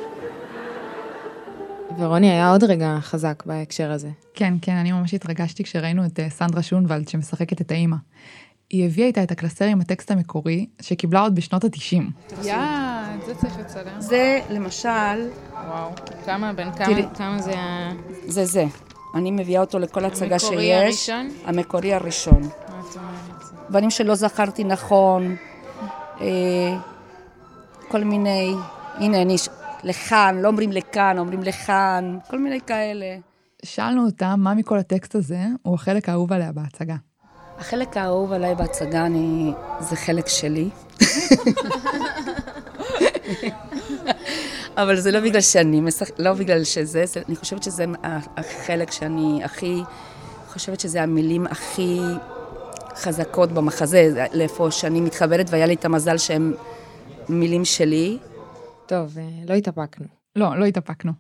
ורוני 1.98 2.31
היה 2.31 2.50
עוד 2.50 2.64
רגע 2.64 2.98
חזק 3.00 3.42
בהקשר 3.46 3.90
הזה. 3.90 4.09
כן, 4.35 4.55
כן, 4.62 4.74
אני 4.74 4.92
ממש 4.92 5.14
התרגשתי 5.14 5.64
כשראינו 5.64 6.07
את 6.07 6.20
אה, 6.20 6.31
סנדרה 6.31 6.62
שונוולד 6.62 7.09
שמשחקת 7.09 7.61
את 7.61 7.70
האימא. 7.70 7.96
היא 8.70 8.87
הביאה 8.87 9.07
איתה 9.07 9.22
את 9.22 9.31
הקלסר 9.31 9.64
עם 9.64 9.81
הטקסט 9.81 10.11
המקורי, 10.11 10.66
שקיבלה 10.81 11.20
עוד 11.20 11.35
בשנות 11.35 11.64
ה-90. 11.64 12.03
יא, 12.42 12.55
את 12.55 13.26
זה 13.26 13.35
צריך 13.35 13.59
לצלם. 13.59 14.00
זה 14.00 14.40
למשל... 14.50 15.29
וואו, 15.68 15.90
כמה, 16.24 16.53
בין 16.53 16.70
תראי. 16.70 17.03
כמה, 17.03 17.14
כמה 17.14 17.42
זה 17.42 17.53
ה... 17.59 17.92
זה 18.26 18.44
זה. 18.44 18.64
אני 19.14 19.31
מביאה 19.31 19.61
אותו 19.61 19.79
לכל 19.79 20.05
הצגה 20.05 20.38
שיש. 20.38 20.50
המקורי 20.53 20.74
הראשון? 20.74 21.29
המקורי 21.44 21.94
הראשון. 21.94 22.42
מה 22.42 22.48
את 22.90 22.96
אומרת? 22.96 23.68
דברים 23.70 23.90
שלא 23.90 24.14
זכרתי 24.14 24.64
נכון, 24.64 25.37
אה, 26.20 26.26
כל 27.88 28.05
מיני, 28.05 28.55
הנה 28.94 29.22
אני, 29.22 29.37
לכאן, 29.84 30.38
לא 30.42 30.48
אומרים 30.48 30.72
לכאן, 30.72 31.18
אומרים 31.18 31.42
לכאן, 31.42 32.18
כל 32.30 32.38
מיני 32.38 32.60
כאלה. 32.60 33.16
שאלנו 33.64 34.06
אותה 34.06 34.36
מה 34.36 34.54
מכל 34.54 34.78
הטקסט 34.78 35.14
הזה 35.14 35.40
הוא 35.62 35.74
החלק 35.74 36.08
האהוב 36.08 36.32
עליה 36.32 36.52
בהצגה. 36.52 36.96
החלק 37.58 37.96
האהוב 37.96 38.32
עליי 38.32 38.54
בהצגה 38.54 39.06
אני, 39.06 39.52
זה 39.80 39.96
חלק 39.96 40.28
שלי. 40.28 40.68
אבל 44.76 44.96
זה 44.96 45.10
לא 45.10 45.20
בגלל 45.20 45.40
שאני 45.40 45.80
משחק, 45.80 46.18
לא 46.18 46.32
בגלל 46.32 46.64
שזה, 46.64 47.06
זה, 47.06 47.20
אני 47.28 47.36
חושבת 47.36 47.62
שזה 47.62 47.84
החלק 48.36 48.90
שאני 48.90 49.40
הכי, 49.44 49.82
חושבת 50.48 50.80
שזה 50.80 51.02
המילים 51.02 51.46
הכי 51.46 52.00
חזקות 52.96 53.52
במחזה, 53.52 54.10
זה 54.12 54.26
לאיפה 54.32 54.70
שאני 54.70 55.00
מתחברת, 55.00 55.46
והיה 55.50 55.66
לי 55.66 55.74
את 55.74 55.84
המזל 55.84 56.18
שהם 56.18 56.54
מילים 57.28 57.64
שלי. 57.64 58.18
טוב, 58.90 59.18
אה, 59.18 59.29
לא 59.48 59.55
התאפקנו. 59.55 60.07
לא, 60.37 60.57
לא 60.59 60.64
התאפקנו. 60.64 61.12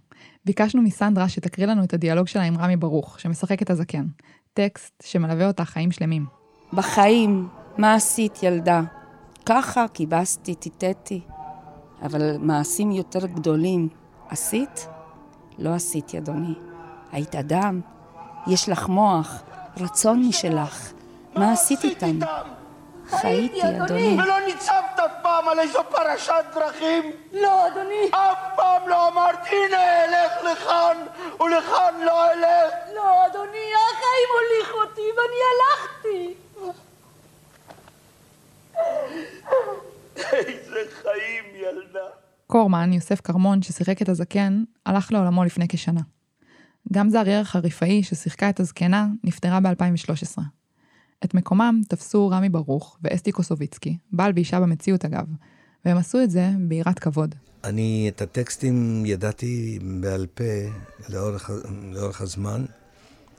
ביקשנו 0.44 0.82
מסנדרה 0.82 1.28
שתקריא 1.28 1.66
לנו 1.66 1.84
את 1.84 1.94
הדיאלוג 1.94 2.26
שלה 2.26 2.42
עם 2.42 2.58
רמי 2.58 2.76
ברוך, 2.76 3.20
שמשחק 3.20 3.62
את 3.62 3.70
הזקן. 3.70 4.06
טקסט 4.54 5.02
שמלווה 5.06 5.46
אותה 5.46 5.64
חיים 5.64 5.90
שלמים. 5.90 6.26
בחיים, 6.72 7.48
מה 7.78 7.94
עשית, 7.94 8.42
ילדה? 8.42 8.82
ככה, 9.46 9.86
כיבסתי, 9.94 10.54
טיטטי. 10.54 11.20
אבל 12.02 12.36
מעשים 12.38 12.90
יותר 12.90 13.26
גדולים 13.26 13.88
עשית? 14.28 14.88
לא 15.58 15.74
עשיתי, 15.74 16.18
אדוני. 16.18 16.54
היית 17.12 17.34
אדם, 17.34 17.80
יש 18.46 18.68
לך 18.68 18.88
מוח, 18.88 19.42
רצון 19.76 20.28
משלך. 20.28 20.92
מה 21.36 21.52
עשית 21.52 21.84
איתם? 21.84 22.18
חייתי, 23.10 23.62
אדוני. 23.62 24.16
ולא 24.22 24.40
ניצבת 24.46 24.98
אף 25.04 25.10
פעם 25.22 25.48
על 25.48 25.60
איזו 25.60 25.80
פרשת 25.90 26.44
דרכים? 26.54 27.12
לא, 27.32 27.66
אדוני. 27.68 28.10
אף 28.10 28.38
פעם 28.56 28.88
לא 28.88 29.08
אמרת, 29.08 29.38
הנה, 29.46 30.04
אלך 30.04 30.32
לכאן, 30.52 30.96
ולכאן 31.40 31.94
לא 32.04 32.32
אלך. 32.32 32.74
לא, 32.94 33.26
אדוני, 33.26 33.66
החיים 33.74 34.28
הוליכו 34.34 34.78
אותי 34.78 35.08
ואני 35.16 35.40
הלכתי. 35.50 36.34
איזה 40.32 40.80
חיים, 41.02 41.44
ילדה. 41.54 42.06
קורמן, 42.46 42.92
יוסף 42.92 43.20
כרמון, 43.20 43.62
ששיחק 43.62 44.02
את 44.02 44.08
הזקן, 44.08 44.62
הלך 44.86 45.12
לעולמו 45.12 45.44
לפני 45.44 45.66
כשנה. 45.68 46.00
גם 46.92 47.10
זריאר 47.10 47.40
החריפאי, 47.40 48.02
ששיחקה 48.02 48.50
את 48.50 48.60
הזקנה, 48.60 49.06
נפטרה 49.24 49.60
ב-2013. 49.60 50.59
את 51.24 51.34
מקומם 51.34 51.80
תפסו 51.88 52.28
רמי 52.28 52.48
ברוך 52.48 52.98
ואסתי 53.02 53.32
קוסוביצקי, 53.32 53.96
בעל 54.12 54.32
ואישה 54.34 54.60
במציאות 54.60 55.04
אגב, 55.04 55.26
והם 55.84 55.96
עשו 55.96 56.22
את 56.22 56.30
זה 56.30 56.50
ביראת 56.58 56.98
כבוד. 56.98 57.34
אני 57.64 58.10
את 58.14 58.22
הטקסטים 58.22 59.06
ידעתי 59.06 59.78
בעל 60.00 60.26
פה 60.34 60.44
לאורך, 61.08 61.50
לאורך 61.92 62.20
הזמן. 62.20 62.64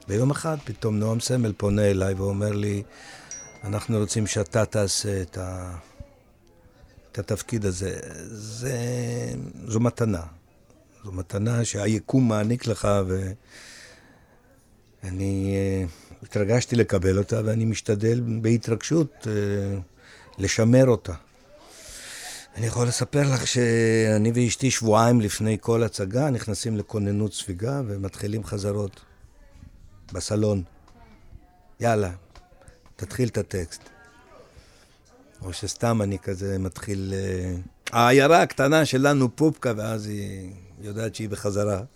ויום 0.07 0.31
אחד 0.31 0.57
פתאום 0.63 0.99
נועם 0.99 1.19
סמל 1.19 1.53
פונה 1.57 1.81
אליי 1.81 2.13
ואומר 2.13 2.51
לי, 2.51 2.83
אנחנו 3.63 3.97
רוצים 3.97 4.27
שאתה 4.27 4.65
תעשה 4.65 5.21
את, 5.21 5.37
ה... 5.37 5.77
את 7.11 7.19
התפקיד 7.19 7.65
הזה. 7.65 7.99
זה... 8.25 8.77
זו 9.67 9.79
מתנה. 9.79 10.23
זו 11.03 11.11
מתנה 11.11 11.65
שהיקום 11.65 12.27
מעניק 12.27 12.67
לך, 12.67 12.87
ואני 15.03 15.55
אה, 15.55 15.85
התרגשתי 16.23 16.75
לקבל 16.75 17.17
אותה, 17.17 17.41
ואני 17.45 17.65
משתדל 17.65 18.21
בהתרגשות 18.41 19.27
אה, 19.27 19.33
לשמר 20.37 20.87
אותה. 20.87 21.13
אני 22.55 22.67
יכול 22.67 22.87
לספר 22.87 23.33
לך 23.33 23.47
שאני 23.47 24.31
ואשתי 24.35 24.71
שבועיים 24.71 25.21
לפני 25.21 25.57
כל 25.61 25.83
הצגה 25.83 26.29
נכנסים 26.29 26.77
לכוננות 26.77 27.33
ספיגה 27.33 27.81
ומתחילים 27.87 28.43
חזרות 28.43 29.01
בסלון. 30.13 30.63
יאללה, 31.79 32.11
תתחיל 32.95 33.29
את 33.29 33.37
הטקסט. 33.37 33.81
או 35.41 35.53
שסתם 35.53 36.01
אני 36.01 36.19
כזה 36.19 36.59
מתחיל... 36.59 37.13
אה, 37.13 37.55
העיירה 37.91 38.41
הקטנה 38.41 38.85
שלנו 38.85 39.35
פופקה, 39.35 39.73
ואז 39.77 40.05
היא 40.05 40.51
יודעת 40.81 41.15
שהיא 41.15 41.29
בחזרה. 41.29 41.81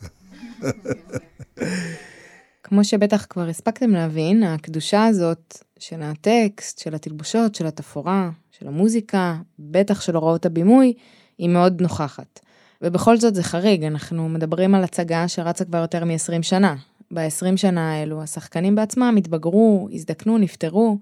כמו 2.67 2.83
שבטח 2.83 3.25
כבר 3.29 3.47
הספקתם 3.47 3.91
להבין, 3.91 4.43
הקדושה 4.43 5.05
הזאת 5.05 5.57
של 5.79 6.01
הטקסט, 6.01 6.79
של 6.79 6.95
התלבושות, 6.95 7.55
של 7.55 7.65
התפאורה, 7.65 8.29
של 8.51 8.67
המוזיקה, 8.67 9.35
בטח 9.59 10.01
של 10.01 10.15
הוראות 10.15 10.45
הבימוי, 10.45 10.93
היא 11.37 11.49
מאוד 11.49 11.81
נוכחת. 11.81 12.39
ובכל 12.81 13.17
זאת 13.17 13.35
זה 13.35 13.43
חריג, 13.43 13.83
אנחנו 13.83 14.29
מדברים 14.29 14.75
על 14.75 14.83
הצגה 14.83 15.27
שרצה 15.27 15.65
כבר 15.65 15.77
יותר 15.77 16.05
מ-20 16.05 16.41
שנה. 16.41 16.75
ב-20 17.11 17.57
שנה 17.57 17.93
האלו 17.93 18.23
השחקנים 18.23 18.75
בעצמם 18.75 19.15
התבגרו, 19.17 19.87
הזדקנו, 19.91 20.37
נפטרו, 20.37 20.97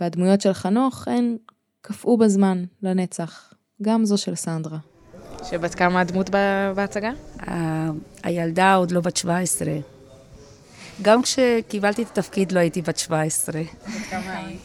והדמויות 0.00 0.40
של 0.40 0.52
חנוך 0.52 1.08
הן 1.08 1.36
קפאו 1.80 2.16
בזמן, 2.16 2.64
לנצח. 2.82 3.54
גם 3.82 4.04
זו 4.04 4.18
של 4.18 4.34
סנדרה. 4.34 4.78
שבת 5.50 5.74
כמה 5.74 6.00
הדמות 6.00 6.30
בהצגה? 6.74 7.10
הילדה 8.22 8.74
עוד 8.74 8.90
לא 8.90 9.00
בת 9.00 9.16
17. 9.16 9.93
גם 11.02 11.22
כשקיבלתי 11.22 12.02
את 12.02 12.18
התפקיד 12.18 12.52
לא 12.52 12.60
הייתי 12.60 12.82
בת 12.82 12.98
17. 12.98 13.60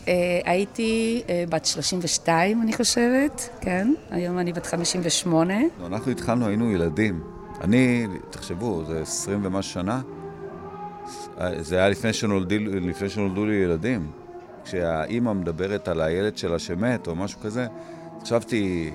אה, 0.07 0.39
הייתי 0.45 1.23
אה, 1.29 1.43
בת 1.49 1.65
32, 1.65 2.61
אני 2.61 2.73
חושבת, 2.73 3.49
כן. 3.61 3.93
היום 4.11 4.39
אני 4.39 4.53
בת 4.53 4.65
58. 4.65 5.53
אנחנו 5.85 6.11
התחלנו, 6.11 6.47
היינו 6.47 6.71
ילדים. 6.71 7.23
אני, 7.61 8.07
תחשבו, 8.29 8.83
זה 8.85 9.01
20 9.01 9.45
ומשהו 9.45 9.73
שנה. 9.73 10.01
זה 11.59 11.77
היה 11.77 11.89
לפני 11.89 12.13
שנולדו, 12.13 12.55
לפני 12.81 13.09
שנולדו 13.09 13.45
לי 13.45 13.55
ילדים. 13.55 14.11
כשהאימא 14.63 15.33
מדברת 15.33 15.87
על 15.87 16.01
הילד 16.01 16.37
שלה 16.37 16.59
שמת 16.59 17.07
או 17.07 17.15
משהו 17.15 17.39
כזה, 17.39 17.67
חשבתי, 18.21 18.91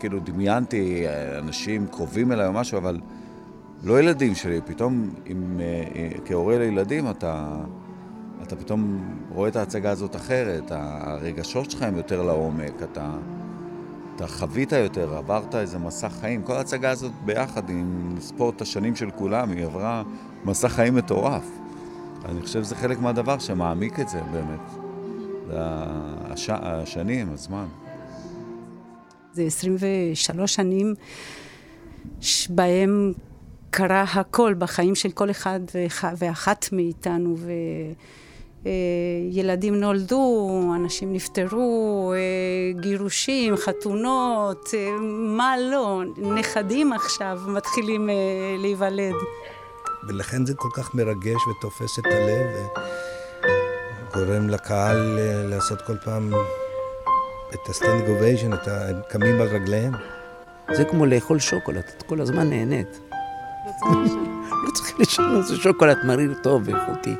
כאילו 0.00 0.20
דמיינתי 0.20 1.04
אנשים 1.38 1.86
קרובים 1.86 2.32
אליי 2.32 2.46
או 2.46 2.52
משהו, 2.52 2.78
אבל 2.78 2.98
לא 3.84 4.00
ילדים 4.00 4.34
שלי. 4.34 4.60
פתאום, 4.66 5.14
עם, 5.26 5.60
אה, 5.60 6.08
כהורה 6.24 6.58
לילדים, 6.58 7.10
אתה, 7.10 7.56
אתה 8.42 8.56
פתאום 8.56 9.14
רואה 9.30 9.48
את 9.48 9.56
ההצגה 9.56 9.90
הזאת 9.90 10.16
אחרת. 10.16 10.64
הרגשות 10.70 11.70
שלך 11.70 11.82
הם 11.82 11.96
יותר 11.96 12.22
לעומק, 12.22 12.82
אתה... 12.82 13.14
אתה 14.16 14.26
חווית 14.26 14.72
יותר, 14.72 15.16
עברת 15.16 15.54
איזה 15.54 15.78
מסע 15.78 16.08
חיים. 16.08 16.42
כל 16.42 16.52
ההצגה 16.52 16.90
הזאת 16.90 17.12
ביחד, 17.24 17.70
עם 17.70 18.14
ספורט 18.20 18.62
השנים 18.62 18.96
של 18.96 19.10
כולם, 19.10 19.50
היא 19.50 19.64
עברה 19.64 20.02
מסע 20.44 20.68
חיים 20.68 20.94
מטורף. 20.94 21.46
אני 22.24 22.42
חושב 22.42 22.64
שזה 22.64 22.76
חלק 22.76 22.98
מהדבר 22.98 23.38
שמעמיק 23.38 24.00
את 24.00 24.08
זה 24.08 24.20
באמת. 24.32 24.70
זה 25.46 25.56
הש... 26.30 26.50
השנים, 26.50 27.32
הזמן. 27.32 27.66
זה 29.32 29.42
23 29.42 30.54
שנים 30.54 30.94
שבהם 32.20 33.12
קרה 33.74 34.04
הכל 34.14 34.54
בחיים 34.58 34.94
של 34.94 35.10
כל 35.10 35.30
אחד 35.30 35.60
ואחת 36.18 36.68
מאיתנו, 36.72 37.36
וילדים 38.64 39.74
נולדו, 39.74 40.60
אנשים 40.76 41.12
נפטרו, 41.12 42.12
גירושים, 42.80 43.56
חתונות, 43.56 44.68
מה 45.38 45.54
לא, 45.70 46.02
נכדים 46.16 46.92
עכשיו 46.92 47.40
מתחילים 47.46 48.10
להיוולד. 48.58 49.14
ולכן 50.08 50.46
זה 50.46 50.54
כל 50.54 50.68
כך 50.74 50.94
מרגש 50.94 51.40
ותופס 51.50 51.98
את 51.98 52.04
הלב, 52.06 52.46
וגורם 54.10 54.48
לקהל 54.48 55.18
לעשות 55.50 55.82
כל 55.82 55.96
פעם 56.04 56.32
את 57.54 57.68
ה 57.68 57.72
standing 57.72 58.08
ovation, 58.08 58.52
את 58.52 58.68
ה... 58.68 58.88
הם 58.88 58.96
קמים 59.08 59.40
על 59.40 59.48
רגליהם. 59.48 59.92
זה 60.72 60.84
כמו 60.84 61.06
לאכול 61.06 61.38
שוקולד, 61.38 61.84
את 61.96 62.02
כל 62.02 62.20
הזמן 62.20 62.50
נהנית. 62.50 63.11
לא 63.64 64.70
צריך 64.74 65.00
לשנות, 65.00 65.46
זה 65.46 65.56
שוקולד 65.56 65.98
מריר 66.06 66.34
טוב 66.42 66.62
ואיכותי. 66.64 67.14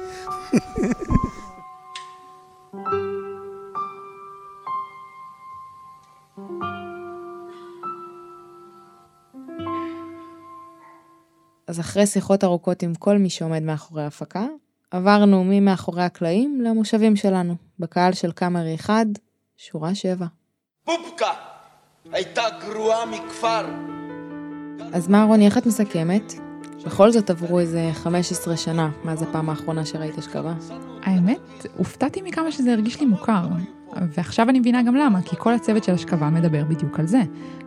אז 11.66 11.80
אחרי 11.80 12.06
שיחות 12.06 12.44
ארוכות 12.44 12.82
עם 12.82 12.94
כל 12.94 13.18
מי 13.18 13.30
שעומד 13.30 13.62
מאחורי 13.62 14.02
ההפקה, 14.02 14.46
עברנו 14.90 15.44
ממאחורי 15.44 16.02
הקלעים 16.02 16.60
למושבים 16.60 17.16
שלנו, 17.16 17.54
בקהל 17.78 18.12
של 18.12 18.32
קאמרי 18.32 18.74
1, 18.74 19.06
שורה 19.56 19.94
7. 19.94 20.26
בובקה 20.86 21.32
הייתה 22.12 22.42
גרועה 22.60 23.06
מכפר. 23.06 23.66
אז 24.92 25.08
מה 25.08 25.24
רוני, 25.24 25.46
איך 25.46 25.58
את 25.58 25.66
מסכמת? 25.66 26.32
בכל 26.86 27.10
זאת 27.10 27.30
עברו 27.30 27.58
איזה 27.58 27.90
15 27.92 28.56
שנה 28.56 28.90
מאז 29.04 29.22
הפעם 29.22 29.50
האחרונה 29.50 29.84
שראית 29.86 30.18
אשכבה. 30.18 30.54
האמת, 31.02 31.66
הופתעתי 31.76 32.22
מכמה 32.22 32.52
שזה 32.52 32.72
הרגיש 32.72 33.00
לי 33.00 33.06
מוכר. 33.06 33.46
ועכשיו 33.96 34.48
אני 34.48 34.60
מבינה 34.60 34.82
גם 34.82 34.94
למה, 34.94 35.22
כי 35.22 35.36
כל 35.38 35.54
הצוות 35.54 35.84
של 35.84 35.92
אשכבה 35.92 36.30
מדבר 36.30 36.64
בדיוק 36.64 37.00
על 37.00 37.06
זה. 37.06 37.20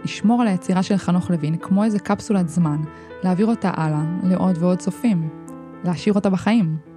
לשמור 0.03 0.41
על 0.41 0.47
היצירה 0.47 0.83
של 0.83 0.97
חנוך 0.97 1.31
לוין 1.31 1.57
כמו 1.57 1.83
איזה 1.83 1.99
קפסולת 1.99 2.49
זמן, 2.49 2.77
להעביר 3.23 3.45
אותה 3.45 3.71
הלאה 3.73 4.03
לעוד 4.23 4.57
ועוד 4.59 4.77
צופים. 4.77 5.29
להשאיר 5.83 6.15
אותה 6.15 6.29
בחיים. 6.29 6.94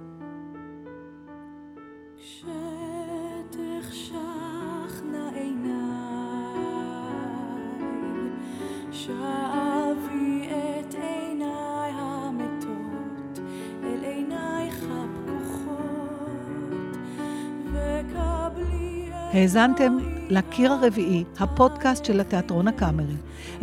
האזנתם 19.39 19.97
לקיר 20.29 20.73
הרביעי, 20.73 21.23
הפודקאסט 21.39 22.05
של 22.05 22.19
התיאטרון 22.19 22.67
הקאמרי. 22.67 23.15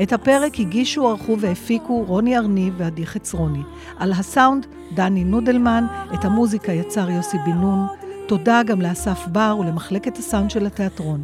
את 0.03 0.13
הפרק 0.13 0.61
הגישו, 0.61 1.09
ערכו 1.09 1.37
והפיקו 1.41 2.05
רוני 2.07 2.37
ארניב 2.37 2.75
ועדי 2.77 3.07
חצרוני. 3.07 3.63
על 3.99 4.13
הסאונד, 4.13 4.67
דני 4.95 5.25
נודלמן, 5.25 5.85
את 6.15 6.25
המוזיקה 6.25 6.73
יצר 6.73 7.11
יוסי 7.11 7.37
בן 7.47 7.53
נון. 7.53 7.87
תודה 8.29 8.63
גם 8.63 8.81
לאסף 8.81 9.27
בר 9.27 9.57
ולמחלקת 9.61 10.19
הסאונד 10.19 10.51
של 10.51 10.67
התיאטרון. 10.67 11.23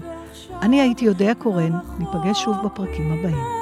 אני 0.62 0.80
הייתי 0.80 1.04
יודע 1.04 1.32
קורן, 1.38 1.72
ניפגש 1.98 2.42
שוב 2.42 2.56
בפרקים 2.64 3.12
הבאים. 3.12 3.61